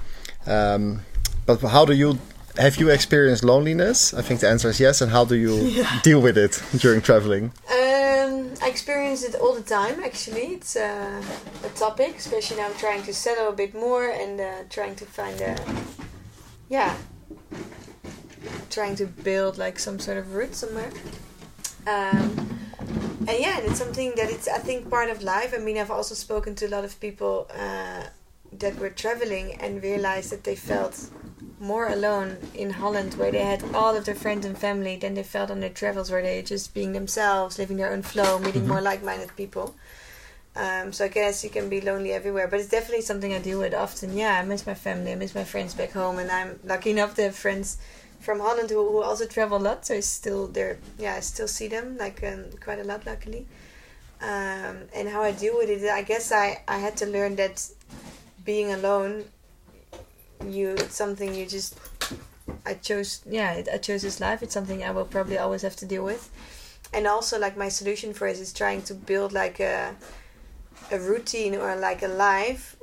[0.47, 1.01] Um,
[1.47, 2.19] but how do you
[2.57, 4.15] have you experienced loneliness?
[4.15, 5.01] I think the answer is yes.
[5.01, 7.53] And how do you deal with it during traveling?
[7.71, 10.03] Um, I experience it all the time.
[10.03, 11.23] Actually, it's uh,
[11.65, 15.05] a topic, especially now I'm trying to settle a bit more and uh, trying to
[15.05, 15.57] find a,
[16.69, 16.95] yeah,
[18.71, 20.91] trying to build like some sort of root somewhere.
[21.87, 22.55] Um,
[23.27, 25.55] and yeah, and it's something that it's I think part of life.
[25.55, 28.05] I mean, I've also spoken to a lot of people uh,
[28.53, 31.11] that were traveling and realized that they felt
[31.61, 35.23] more alone in Holland, where they had all of their friends and family, than they
[35.23, 38.81] felt on their travels, where they just being themselves, living their own flow, meeting more
[38.81, 39.75] like-minded people.
[40.57, 43.59] Um, so I guess you can be lonely everywhere, but it's definitely something I deal
[43.59, 44.17] with often.
[44.17, 47.15] Yeah, I miss my family, I miss my friends back home, and I'm lucky enough
[47.17, 47.79] to have friends
[48.21, 49.85] from Holland who, who also travel a lot.
[49.85, 50.79] So I still there.
[50.99, 53.47] Yeah, I still see them like um, quite a lot, luckily.
[54.23, 57.69] Um, and how I deal with it, I guess I I had to learn that
[58.45, 59.25] being alone,
[60.49, 61.79] you it's something you just.
[62.67, 64.43] I chose yeah I chose this life.
[64.43, 66.31] It's something I will probably always have to deal with,
[66.93, 69.95] and also like my solution for it is trying to build like a
[70.91, 72.77] a routine or like a life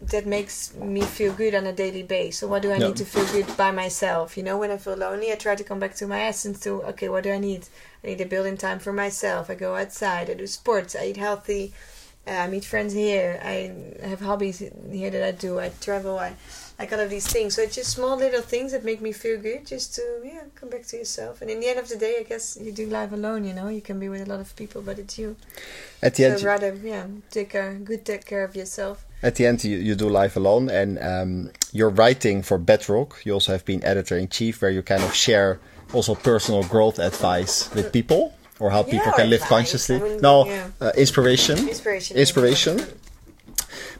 [0.00, 2.38] that makes me feel good on a daily basis.
[2.40, 2.88] So what do I Yeah.
[2.88, 4.36] need to feel good by myself?
[4.36, 6.60] You know, when I feel lonely, I try to come back to my essence.
[6.60, 7.66] To okay, what do I need?
[8.04, 9.50] I need a building time for myself.
[9.50, 10.30] I go outside.
[10.30, 10.94] I do sports.
[10.94, 11.72] I eat healthy.
[12.26, 13.40] Uh, I meet friends here.
[13.42, 13.72] I
[14.06, 14.58] have hobbies
[14.92, 15.58] here that I do.
[15.58, 16.18] I travel.
[16.18, 16.34] I
[16.78, 17.54] like all of these things.
[17.54, 19.66] So it's just small little things that make me feel good.
[19.66, 21.42] Just to yeah, come back to yourself.
[21.42, 23.44] And in the end of the day, I guess you do life alone.
[23.44, 25.36] You know, you can be with a lot of people, but it's you.
[26.02, 29.04] At the end, so rather, yeah, take care, good take care of yourself.
[29.22, 33.20] at the end, you, you do life alone, and um, you're writing for Bedrock.
[33.24, 35.58] You also have been editor in chief, where you kind of share
[35.92, 39.48] also personal growth advice with people, or how people can live advice.
[39.48, 39.96] consciously.
[39.96, 40.68] I mean, no, yeah.
[40.80, 41.58] uh, inspiration.
[41.68, 42.16] Inspiration.
[42.16, 42.80] Inspiration.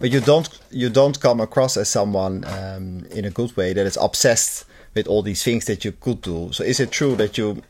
[0.00, 3.86] But you don't you don't come across as someone um, in a good way that
[3.86, 4.64] is obsessed
[4.94, 6.50] with all these things that you could do.
[6.52, 7.62] So is it true that you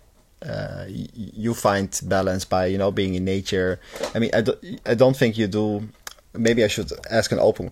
[0.43, 3.81] uh, you find balance by you know being in nature?
[4.15, 4.55] I mean, I, do,
[4.87, 5.89] I don't think you do.
[6.35, 7.71] Maybe I should ask an open.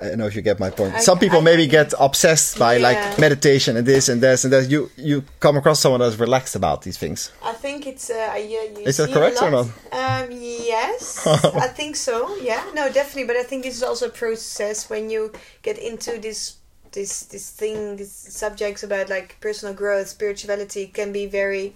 [0.00, 0.94] I don't know if you get my point.
[0.94, 2.88] I- Some people I- maybe get obsessed by Yeah.
[2.88, 4.70] like meditation and this and this and that.
[4.70, 7.32] You you come across someone that's relaxed about these things.
[7.42, 9.66] I think it's uh, you, you Is that correct a or not?
[9.92, 11.26] Um, yes,
[11.66, 12.36] I think so.
[12.50, 13.24] Yeah, no, definitely.
[13.24, 15.32] But I think this is also a process when you
[15.62, 16.54] get into this
[16.92, 21.74] this this thing, these subjects about like personal growth, spirituality can be very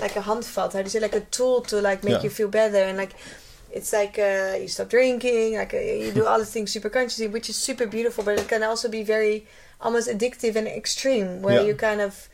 [0.00, 0.72] like a handvat.
[0.72, 2.24] How do you say like a tool to like make Yeah.
[2.24, 3.14] you feel better and like.
[3.72, 7.28] It's like uh, you stop drinking, like uh, you do all the things super consciously,
[7.28, 8.24] which is super beautiful.
[8.24, 9.46] But it can also be very
[9.80, 11.66] almost addictive and extreme, where Yeah.
[11.68, 12.28] you kind of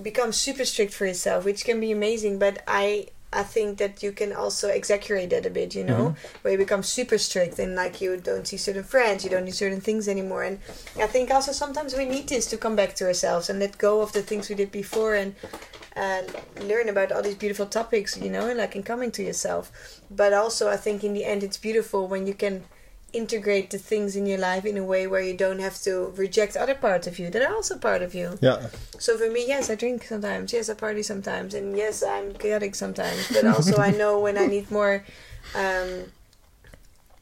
[0.00, 2.38] become super strict for yourself, which can be amazing.
[2.38, 6.52] But I I think that you can also exaggerate that a bit, you know, where
[6.52, 9.80] you become super strict and like you don't see certain friends, you don't do certain
[9.80, 10.44] things anymore.
[10.44, 10.60] And
[10.96, 14.02] I think also sometimes we need this to come back to ourselves and let go
[14.02, 15.34] of the things we did before and
[15.96, 16.28] and
[16.60, 20.00] learn about all these beautiful topics, you know, and like in coming to yourself.
[20.10, 22.64] But also, I think in the end, it's beautiful when you can
[23.12, 26.56] integrate the things in your life in a way where you don't have to reject
[26.56, 28.36] other parts of you that are also part of you.
[28.40, 28.66] Yeah,
[28.98, 30.52] So for me, yes, I drink sometimes.
[30.52, 33.30] Yes, I party sometimes, and yes, I'm chaotic sometimes.
[33.32, 35.04] But also, I know when I need more.
[35.54, 36.06] Um,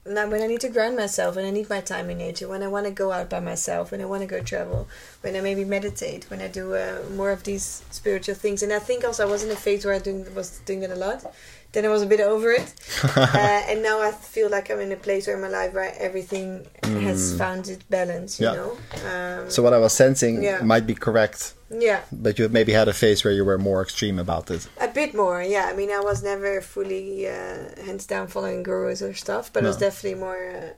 [0.05, 2.63] now, when I need to ground myself, when I need my time in nature, when
[2.63, 4.89] I want to go out by myself, when I want to go travel,
[5.21, 8.81] when I maybe meditate, when I do uh, more of these spiritual things, and I
[8.81, 11.25] think also I was in a phase where I doing, was doing that a lot.
[11.71, 12.75] Then I was a bit over it,
[13.17, 15.95] uh, and now I feel like I'm in a place where in my life where
[15.99, 18.41] everything has found its balance.
[18.41, 18.55] You Yeah.
[18.55, 18.71] know.
[19.07, 20.63] Um, So what I was sensing Yeah.
[20.65, 22.03] might be correct, yeah.
[22.11, 24.69] but you maybe had a phase where you were more extreme about it.
[24.81, 25.69] A bit more, yeah.
[25.73, 29.67] I mean, I was never fully uh, hands down following gurus or stuff, but it
[29.67, 30.75] was definitely more, uh,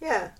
[0.00, 0.30] yeah.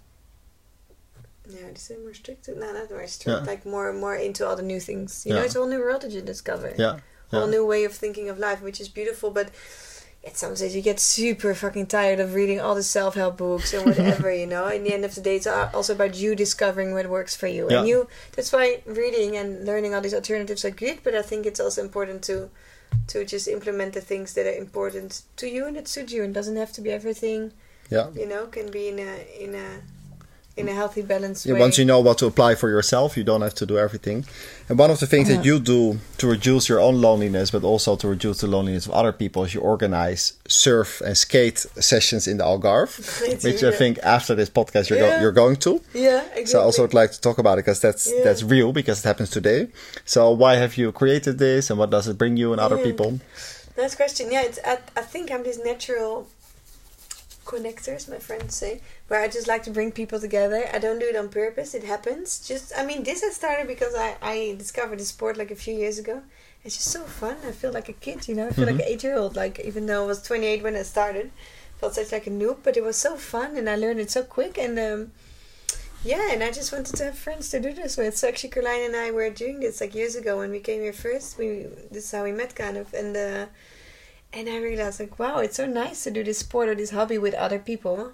[1.49, 2.49] Yeah, is it more strict?
[2.49, 3.41] No, not more strict.
[3.41, 3.47] Yeah.
[3.47, 5.25] Like more, more into all the new things.
[5.27, 6.75] You know, it's all new world that you discover.
[6.77, 6.99] Yeah,
[7.31, 9.31] whole new way of thinking of life, which is beautiful.
[9.31, 9.51] But
[10.25, 13.73] at some stage, you get super fucking tired of reading all the self help books
[13.73, 14.33] and whatever.
[14.43, 17.37] you know, in the end of the day, it's also about you discovering what works
[17.37, 17.69] for you.
[17.71, 17.79] Yeah.
[17.79, 21.01] And you, that's why reading and learning all these alternatives are good.
[21.05, 22.51] But I think it's also important to
[23.09, 26.25] to just implement the things that are important to you and that suit you.
[26.25, 27.53] And doesn't have to be everything.
[27.91, 28.11] Yeah.
[28.15, 29.81] You know, can be in a in a
[30.59, 31.61] in a healthy, balance Yeah, way.
[31.61, 34.25] once you know what to apply for yourself, you don't have to do everything.
[34.69, 37.97] And one of the things that you do to reduce your own loneliness, but also
[37.97, 41.59] to reduce the loneliness of other people, is you organize surf and skate
[41.91, 42.93] sessions in the Algarve,
[43.45, 45.81] which I think after this podcast you're, go- you're going to.
[45.95, 46.47] yeah, exactly.
[46.47, 48.25] So I also would like to talk about it because that's Yeah.
[48.25, 49.69] that's real because it happens today.
[50.05, 52.85] So why have you created this, and what does it bring you and other Yeah.
[52.91, 53.21] people?
[53.77, 54.25] Nice question.
[54.33, 56.27] Yeah, it's, I, I think I'm this natural
[57.49, 60.69] connector, as my friends say, where I just like to bring people together.
[60.73, 61.75] I don't do it on purpose.
[61.75, 62.47] It happens.
[62.47, 65.75] Just, I mean, this has started because I, I discovered the sport like a few
[65.75, 66.23] years ago.
[66.63, 67.37] It's just so fun.
[67.47, 68.49] I feel like a kid, you know.
[68.49, 69.35] I feel like an eight year old.
[69.35, 71.31] Like even though I was 28 when I started,
[71.79, 74.23] felt such like a noob, but it was so fun and I learned it so
[74.23, 74.59] quick.
[74.59, 75.13] And um,
[76.05, 78.17] yeah, and I just wanted to have friends to do this with.
[78.17, 80.93] So actually, Caroline and I were doing this like years ago when we came here
[80.93, 81.39] first.
[81.39, 83.47] We this is how we met, kind of, and uh,
[84.33, 87.19] and I realized like, wow, it's so nice to do this sport or this hobby
[87.19, 88.13] with other people.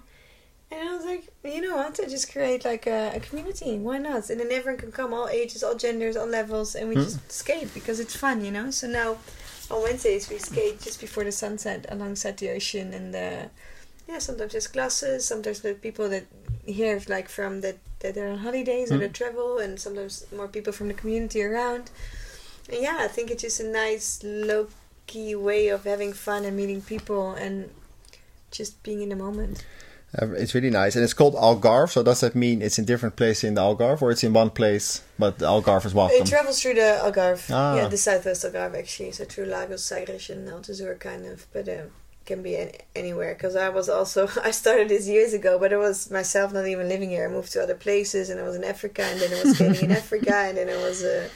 [0.71, 1.99] And I was like, you know what?
[1.99, 3.77] I just create like a, a community.
[3.77, 4.29] Why not?
[4.29, 7.01] And then everyone can come, all ages, all genders, all levels, and we Hmm.
[7.01, 8.71] just skate because it's fun, you know.
[8.71, 9.17] So now
[9.69, 13.47] on Wednesdays we skate just before the sunset alongside the ocean, and uh,
[14.07, 16.25] yeah, sometimes there's classes, sometimes there's people that
[16.65, 20.73] hear like from that that they're on holidays or they travel, and sometimes more people
[20.73, 21.91] from the community around.
[22.69, 24.67] And yeah, I think it's just a nice low
[25.07, 27.69] key way of having fun and meeting people and
[28.51, 29.65] just being in the moment.
[30.17, 31.89] Uh, it's really nice, and it's called Algarve.
[31.91, 34.49] So does that mean it's in different places in the Algarve, or it's in one
[34.49, 36.15] place, but the Algarve is welcome?
[36.21, 37.75] It travels through the Algarve, Ah.
[37.75, 41.91] yeah, the southwest Algarve actually, so through Lagos, Sagres, and Aljezur kind of, but um,
[42.25, 43.33] can be any, anywhere.
[43.33, 46.87] Because I was also I started this years ago, but it was myself not even
[46.87, 47.27] living here.
[47.27, 49.89] I moved to other places, and I was in Africa, and then I was skating
[49.89, 51.03] in Africa, and then I was.
[51.03, 51.27] Uh,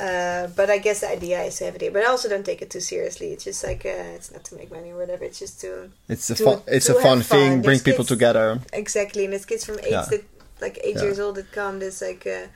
[0.00, 1.90] uh, but I guess the idea is to have it here.
[1.92, 3.28] But I also don't take it too seriously.
[3.32, 5.24] It's just like uh, it's not to make money or whatever.
[5.24, 6.62] It's just to It's a to- fun.
[6.66, 7.50] It's a fun thing.
[7.50, 7.62] fun.
[7.62, 8.60] Bring There's people together.
[8.72, 10.06] Exactly, and it's kids from eight Yeah.
[10.10, 10.24] that
[10.60, 11.02] like eight Yeah.
[11.02, 11.78] years old that come.
[11.80, 12.46] There's like, uh,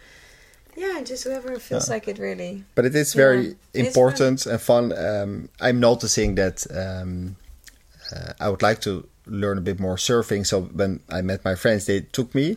[0.76, 1.94] yeah, just whoever feels Yeah.
[1.94, 2.64] like it really.
[2.74, 4.92] But it is very important and fun.
[4.92, 7.36] Um, I'm noticing that um,
[8.14, 10.46] uh, I would like to learn a bit more surfing.
[10.46, 12.56] So when I met my friends, they took me.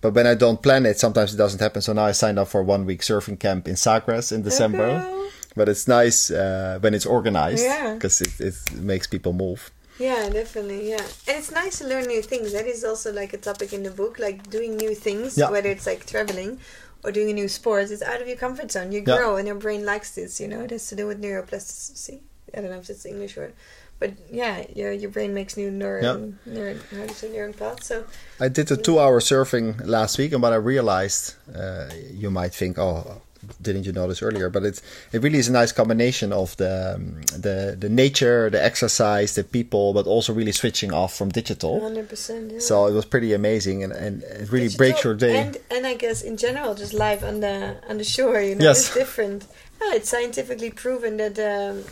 [0.00, 1.82] But when I don't plan it, sometimes it doesn't happen.
[1.82, 4.84] So now I signed up for a one week surfing camp in Sagres in December.
[4.84, 5.30] Okay.
[5.56, 7.94] But it's nice uh, when it's organized Yeah.
[7.94, 9.70] because it, it makes people move.
[9.98, 10.88] Yeah, definitely.
[10.90, 12.52] Yeah, and it's nice to learn new things.
[12.52, 15.50] That is also like a topic in the book, like doing new things, Yeah.
[15.50, 16.58] whether it's like traveling
[17.04, 17.90] or doing a new sport.
[17.90, 18.92] It's out of your comfort zone.
[18.92, 19.16] You Yeah.
[19.18, 20.40] grow, and your brain likes this.
[20.40, 22.20] You know, it has to do with neuroplasticity.
[22.56, 23.52] I don't know if it's the English word,
[24.00, 27.86] but yeah, your your brain makes new neuron, neuron how do you say neuron paths.
[27.86, 27.96] So
[28.40, 31.86] I did a two hour surfing last week, and what I realized, uh,
[32.22, 33.20] you might think, oh,
[33.62, 34.48] didn't you notice earlier?
[34.50, 34.82] But it
[35.12, 39.44] it really is a nice combination of the um, the the nature, the exercise, the
[39.44, 41.80] people, but also really switching off from digital.
[41.80, 42.62] hundred percent.
[42.62, 45.36] So it was pretty amazing, and, and it really breaks your day.
[45.44, 48.64] And and I guess in general, just life on the on the shore, you know,
[48.68, 48.78] Yes.
[48.86, 49.46] it's different.
[49.80, 51.84] Yeah, it's scientifically proven that um,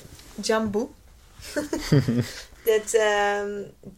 [0.43, 0.91] jambu,
[2.65, 3.91] that um,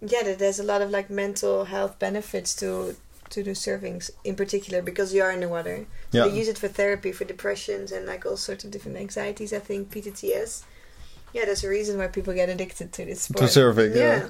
[0.00, 2.96] yeah, that there's a lot of like mental health benefits to
[3.30, 5.86] to do surfing in particular because you are in the water.
[6.12, 6.28] So Yeah.
[6.28, 9.52] They use it for therapy for depressions and like all sorts of different anxieties.
[9.52, 10.62] I think PTTS.
[11.34, 13.50] Yeah, there's a reason why people get addicted to this sport.
[13.50, 14.28] To surfing, yeah.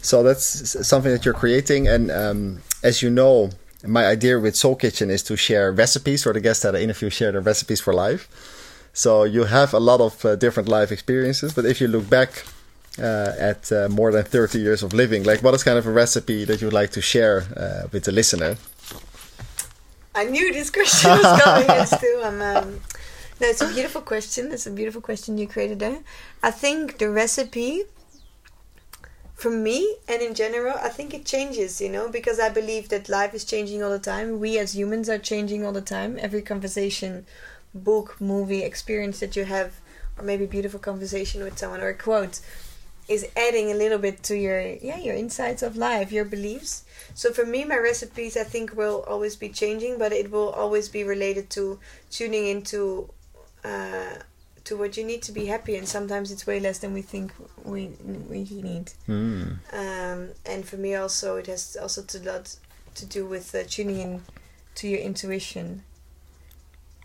[0.00, 3.50] So that's something that you're creating, and um, as you know,
[3.86, 7.10] my idea with Soul Kitchen is to share recipes for the guests that I interview.
[7.10, 8.28] Share their recipes for life.
[8.94, 12.44] So you have a lot of uh, different life experiences, but if you look back
[12.96, 15.90] uh, at uh, more than 30 years of living, like what is kind of a
[15.90, 18.56] recipe that you would like to share uh, with the listener?
[20.14, 21.66] I knew this question was coming.
[21.70, 22.20] It's too.
[22.22, 22.80] Um, um,
[23.40, 24.52] no, it's a beautiful question.
[24.52, 25.98] It's a beautiful question you created there.
[26.40, 27.82] I think the recipe,
[29.34, 31.80] for me and in general, I think it changes.
[31.80, 34.38] You know, because I believe that life is changing all the time.
[34.38, 36.16] We as humans are changing all the time.
[36.20, 37.26] Every conversation,
[37.74, 39.80] book, movie, experience that you have,
[40.16, 42.40] or maybe beautiful conversation with someone or a quote,
[43.08, 46.84] is adding a little bit to your yeah your insights of life, your beliefs.
[47.14, 50.88] So for me, my recipes I think will always be changing, but it will always
[50.88, 51.78] be related to
[52.10, 53.10] tuning into
[53.64, 54.14] uh,
[54.64, 57.32] to what you need to be happy, and sometimes it's way less than we think
[57.64, 57.90] we
[58.28, 58.92] we need.
[59.08, 59.58] Mm.
[59.72, 62.56] Um, and for me, also it has also to lot
[62.94, 64.22] to do with uh, tuning in
[64.76, 65.82] to your intuition.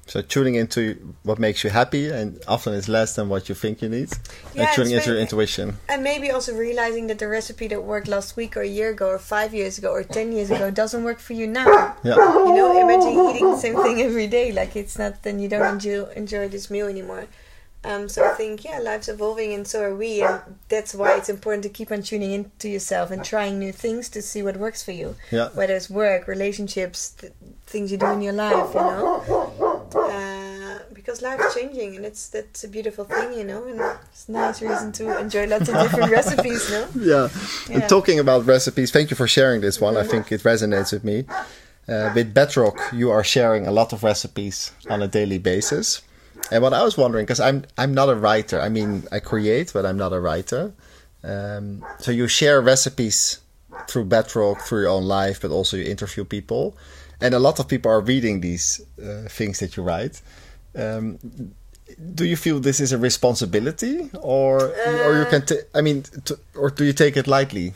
[0.10, 3.84] So tuning into what makes you happy, and often it's less than what you think
[3.84, 4.10] you need,
[4.56, 5.78] Yeah, and tuning into your intuition.
[5.88, 9.08] And maybe also realizing that the recipe that worked last week or a year ago
[9.08, 11.96] or five years ago or ten years ago doesn't work for you now.
[12.04, 12.16] Yeah.
[12.16, 14.52] You know, imagine eating the same thing every day.
[14.52, 17.28] Like it's not, then you don't enjoy enjoy this meal anymore.
[17.84, 21.30] Um, so I think yeah, life's evolving and so are we, and that's why it's
[21.30, 24.84] important to keep on tuning into yourself and trying new things to see what works
[24.84, 25.16] for you.
[25.32, 25.50] Yeah.
[25.54, 27.32] Whether it's work, relationships, th-
[27.68, 29.69] things you do in your life, you know.
[29.96, 33.80] Uh, because life's changing and it's that's a beautiful thing, you know, and
[34.12, 36.88] it's a nice reason to enjoy lots of different recipes, no?
[36.96, 37.30] Yeah.
[37.70, 37.76] Yeah.
[37.76, 39.98] And talking about recipes, thank you for sharing this one.
[39.98, 41.26] I think it resonates with me.
[41.88, 46.04] Uh, with Bedrock, you are sharing a lot of recipes on a daily basis.
[46.52, 48.60] And what I was wondering, because I'm I'm not a writer.
[48.62, 50.74] I mean, I create, but I'm not a writer.
[51.24, 53.40] Um, so you share recipes
[53.88, 56.78] through Bedrock, through your own life, but also you interview people,
[57.22, 60.22] and a lot of people are reading these uh, things that you write.
[60.76, 61.20] Um,
[62.14, 64.72] do you feel this is a responsibility, or
[65.06, 65.46] or you can?
[65.46, 67.74] ta- I mean, t- or do you take it lightly?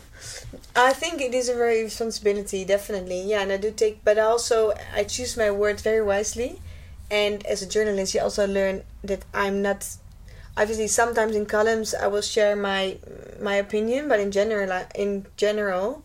[0.75, 3.21] I think it is a very responsibility, definitely.
[3.21, 6.61] Yeah, and I do take, but also I choose my words very wisely.
[7.11, 9.87] And as a journalist, you also learn that I'm not.
[10.55, 12.97] Obviously, sometimes in columns I will share my
[13.41, 16.03] my opinion, but in general, in general,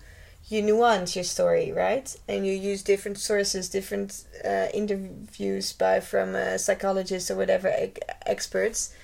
[0.48, 2.14] you nuance your story, right?
[2.26, 8.00] And you use different sources, different uh, interviews by from uh, psychologists or whatever ex-
[8.24, 8.94] experts,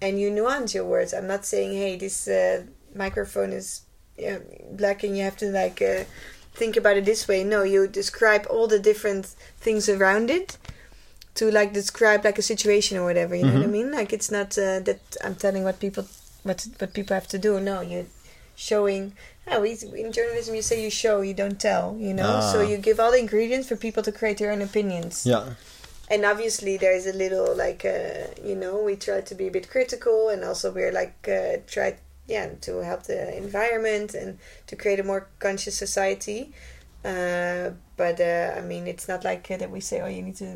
[0.00, 1.14] and you nuance your words.
[1.14, 3.82] I'm not saying, hey, this uh, microphone is
[4.18, 4.38] yeah,
[4.72, 6.04] black and you have to like uh,
[6.52, 7.44] think about it this way.
[7.44, 9.26] No, you describe all the different
[9.60, 10.58] things around it
[11.36, 13.36] to like describe like a situation or whatever.
[13.36, 13.92] You know what I mean?
[13.92, 16.06] Like it's not uh, that I'm telling what people
[16.42, 17.60] what what people have to do.
[17.60, 18.06] No, you're
[18.56, 19.12] showing.
[19.50, 21.96] Oh, we, in journalism, you say you show, you don't tell.
[21.98, 22.62] You know, so Ah.
[22.70, 25.44] you give all the ingredients for people to create their own opinions Yeah.
[26.10, 29.68] and obviously there's a little like uh, you know we try to be a bit
[29.74, 31.88] critical and also we're like uh, try
[32.26, 36.40] yeah to help the environment and to create a more conscious society
[37.04, 40.36] uh, but uh, i mean it's not like uh, that we say oh you need
[40.36, 40.50] to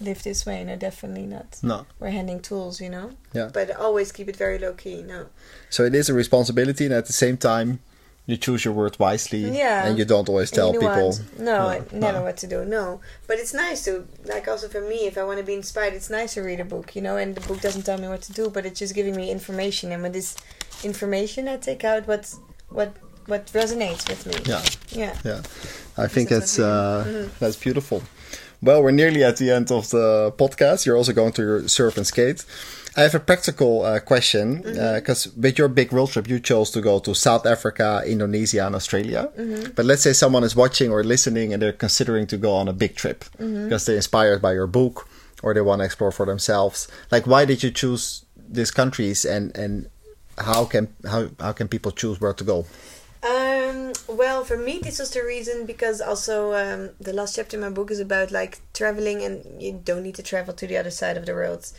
[0.00, 1.86] live this way no definitely not No.
[2.00, 3.50] we're handing tools you know Yeah.
[3.52, 5.26] but always keep it very low key no
[5.70, 7.78] So it is a responsibility, and at the same time,
[8.26, 9.40] you choose your words wisely.
[9.50, 9.86] Yeah.
[9.86, 11.14] And you don't always And tell people.
[11.38, 12.22] No, I never no.
[12.24, 12.64] what to do.
[12.64, 15.94] No, but it's nice to like also for me if I want to be inspired,
[15.94, 17.16] it's nice to read a book, you know.
[17.16, 19.92] And the book doesn't tell me what to do, but it's just giving me information,
[19.92, 20.36] and with this
[20.84, 22.32] information, I take out what
[22.68, 22.92] what
[23.26, 24.34] what resonates with me.
[24.46, 24.62] Yeah.
[24.90, 25.16] yeah.
[25.24, 25.40] Yeah,
[25.96, 27.04] I think that's uh.
[27.06, 27.30] Mhm.
[27.40, 28.02] that's beautiful.
[28.62, 30.86] Well, we're nearly at the end of the podcast.
[30.86, 32.44] You're also going to your surf and skate.
[32.96, 34.94] I have a practical uh, question Mm-hmm.
[34.96, 38.74] because with your big world trip, you chose to go to South Africa, Indonesia, and
[38.74, 39.30] Australia.
[39.38, 39.72] Mm-hmm.
[39.74, 42.72] But let's say someone is watching or listening and they're considering to go on a
[42.72, 43.64] big trip Mm-hmm.
[43.64, 45.08] because they're inspired by your book
[45.42, 46.86] or they want to explore for themselves.
[47.10, 49.88] Like, why did you choose these countries and and
[50.38, 52.66] how can how how can people choose where to go?
[53.22, 57.62] Um, well, for me, this was the reason because also um, the last chapter in
[57.62, 60.90] my book is about like traveling, and you don't need to travel to the other
[60.90, 61.70] side of the world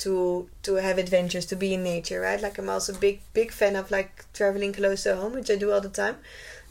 [0.00, 2.40] to to have adventures, to be in nature, right?
[2.40, 5.56] Like I'm also a big big fan of like traveling close to home, which I
[5.56, 6.16] do all the time.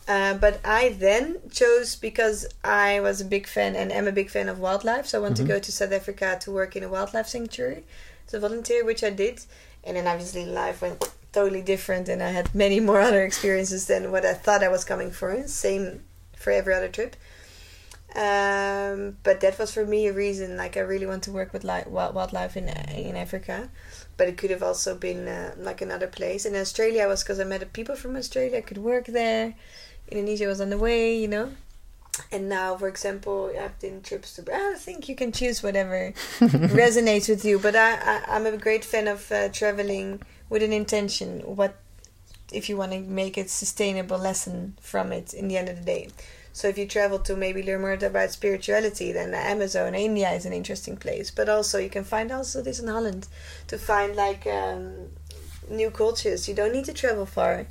[0.07, 4.32] Uh, but I then chose because I was a big fan and am a big
[4.32, 5.05] fan of wildlife.
[5.05, 7.84] So I want to go to South Africa to work in a wildlife sanctuary
[8.27, 9.41] to volunteer, which I did.
[9.84, 14.11] And then obviously life went totally different, and I had many more other experiences than
[14.11, 15.47] what I thought I was coming for.
[15.47, 16.03] Same
[16.36, 17.15] for every other trip.
[18.16, 20.57] Um, but that was for me a reason.
[20.57, 23.70] Like I really want to work with li- wild wildlife in in Africa,
[24.18, 26.45] but it could have also been uh, like another place.
[26.45, 28.57] In Australia was because I met people from Australia.
[28.57, 29.53] I could work there.
[30.10, 31.51] Indonesia was on the way, you know.
[32.32, 34.43] And now, for example, I've done trips to.
[34.51, 37.60] I think you can choose whatever resonates with you.
[37.60, 41.41] But I, I I'm a great fan of uh, traveling with an intention.
[41.41, 41.78] What
[42.51, 45.86] if you want to make a sustainable lesson from it in the end of the
[45.86, 46.10] day?
[46.60, 50.45] So if you travel to maybe learn more about spirituality, then the Amazon, India is
[50.45, 51.32] an interesting place.
[51.32, 53.30] But also you can find also this in Holland
[53.68, 55.07] to find like um,
[55.70, 56.49] new cultures.
[56.49, 57.68] You don't need to travel far.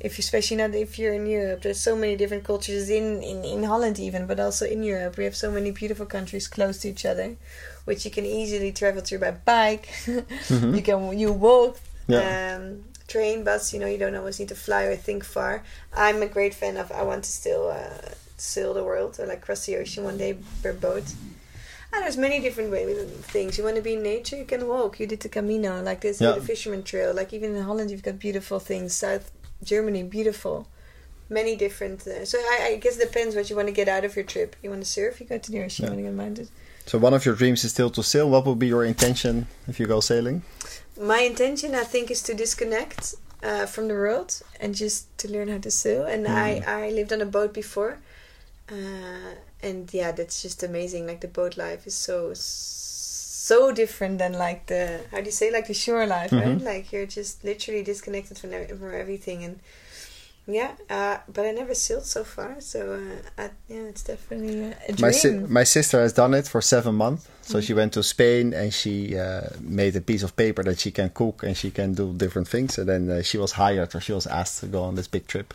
[0.00, 3.44] If you, especially not if you're in Europe, there's so many different cultures in, in,
[3.44, 5.16] in Holland even, but also in Europe.
[5.16, 7.36] We have so many beautiful countries close to each other,
[7.84, 9.88] which you can easily travel through by bike.
[10.50, 12.56] You can you walk, Yeah.
[12.56, 13.72] um, train, bus.
[13.72, 15.64] You know, you don't always need to fly or think far.
[15.92, 16.92] I'm a great fan of.
[16.92, 20.36] I want to still uh, sail the world or like cross the ocean one day
[20.62, 21.04] per boat.
[21.90, 22.84] And there's many different way,
[23.22, 23.56] things.
[23.56, 25.00] You want to be in nature, you can walk.
[25.00, 26.32] You did the Camino, like this, Yeah.
[26.32, 27.14] the Fisherman Trail.
[27.14, 28.94] Like even in Holland, you've got beautiful things.
[28.94, 29.30] South
[29.64, 30.68] Germany, beautiful.
[31.30, 32.06] Many different.
[32.06, 34.24] Uh, so I, I guess it depends what you want to get out of your
[34.26, 34.54] trip.
[34.62, 35.84] You want to surf, you go to the ocean.
[35.86, 35.90] Yeah.
[35.92, 36.50] You want to go mountains.
[36.84, 38.28] So one of your dreams is still to sail.
[38.28, 40.42] What would be your intention if you go sailing?
[40.98, 45.48] My intention, I think, is to disconnect uh, from the world and just to learn
[45.48, 46.04] how to sail.
[46.04, 47.98] And I, I lived on a boat before,
[48.70, 51.06] uh, and yeah, that's just amazing.
[51.06, 55.50] Like the boat life is so so different than like the how do you say
[55.50, 56.58] like the shore life, right?
[56.58, 56.64] Mhm.
[56.64, 59.60] Like you're just literally disconnected from, from everything and.
[60.50, 64.76] Yeah, uh, but I never sailed so far, so uh, I, yeah, it's definitely a,
[64.88, 65.00] a dream.
[65.02, 67.28] My si- my sister has done it for seven months.
[67.48, 70.90] So she went to Spain and she uh, made a piece of paper that she
[70.90, 72.76] can cook and she can do different things.
[72.78, 75.26] And then uh, she was hired or she was asked to go on this big
[75.26, 75.54] trip.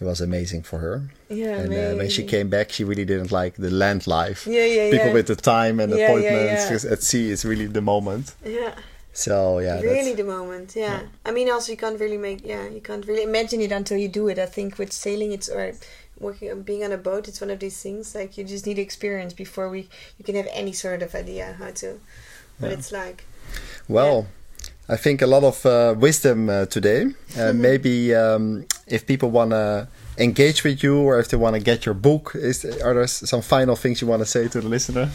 [0.00, 0.96] It was amazing for her.
[1.28, 4.44] yeah, and uh, when she came back, she really didn't like the land life.
[4.46, 5.12] yeah, yeah, People yeah.
[5.18, 6.68] with the time and Yeah, yeah, appointments yeah.
[6.68, 8.34] 'cause at sea is really the moment.
[8.44, 8.74] yeah.
[9.16, 11.02] So yeah, really the moment yeah.
[11.24, 14.08] i mean also you can't really make yeah you can't really imagine it until you
[14.08, 15.72] do it i think with sailing it's or
[16.20, 18.78] working on being on a boat it's one of these things like you just need
[18.78, 19.88] experience before we
[20.18, 21.98] you can have any sort of idea how to
[22.58, 22.78] what Yeah.
[22.78, 23.24] it's like
[23.88, 24.26] Well,
[24.88, 27.06] I think a lot of uh, wisdom uh, today.
[27.38, 29.88] Uh, maybe um, if people want to
[30.18, 33.42] engage with you or if they want to get your book, is are there some
[33.42, 35.08] final things you want to say to the listener?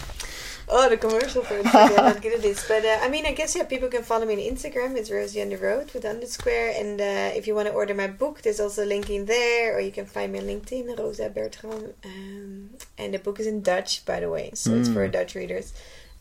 [0.72, 3.34] Oh the commercial for it I'm not good at this but uh, i mean i
[3.34, 6.70] guess yeah people can follow me on instagram it's rosie on the road with underscore
[6.82, 9.76] and uh, if you want to order my book there's also a link in there
[9.76, 13.62] or you can find me on linkedin rosa bertram um, and the book is in
[13.62, 15.12] dutch by the way so it's for Mm.
[15.12, 15.74] dutch readers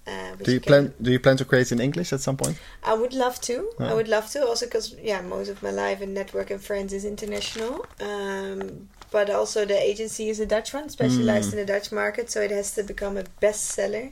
[0.06, 2.36] uh, Do you can- plan Do you plan to create it in English at some
[2.38, 2.56] point?
[2.82, 3.56] I would love to.
[3.78, 6.94] I would love to also because yeah, most of my life and network and friends
[6.94, 7.84] is international.
[8.00, 11.52] Um, but also the agency is a Dutch one, specialized Mm.
[11.54, 14.06] in the Dutch market, so it has to become a bestseller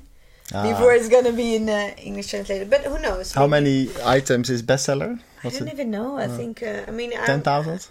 [0.54, 0.62] Ah.
[0.62, 2.70] before it's gonna be in uh, English translated.
[2.70, 3.32] But who knows?
[3.32, 5.18] How maybe- many items is bestseller?
[5.44, 5.72] I don't it?
[5.74, 6.16] even know.
[6.16, 6.62] I think.
[6.62, 7.88] Uh, I mean, Ten thousand.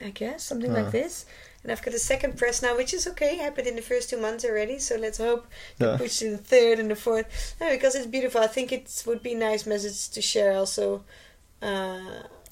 [0.00, 0.80] I guess something Ah.
[0.82, 1.24] like this.
[1.62, 3.36] And I've got a second press now, which is okay.
[3.38, 5.46] Happened in the first two months already, so let's hope
[5.80, 5.92] Yeah.
[5.92, 7.26] to push to the third and the fourth.
[7.60, 8.40] No, because it's beautiful.
[8.40, 11.02] I think it would be nice message to share also
[11.62, 11.98] uh,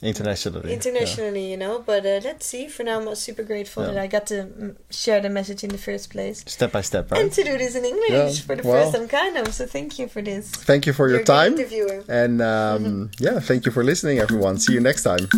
[0.02, 0.72] Internationally.
[0.72, 1.82] internationally, you know.
[1.84, 2.68] But uh, let's see.
[2.68, 3.92] For now, I'm super grateful Yeah.
[3.92, 6.44] that I got to mm, share the message in the first place.
[6.46, 8.84] Step by step, right And to do this in English Yeah, for the well.
[8.90, 9.54] first time, kind of.
[9.54, 10.50] So thank you for this.
[10.50, 11.52] Thank you for your You're time.
[11.54, 12.04] interviewer.
[12.08, 14.58] And um, yeah, thank you for listening, everyone.
[14.58, 15.28] See you next time.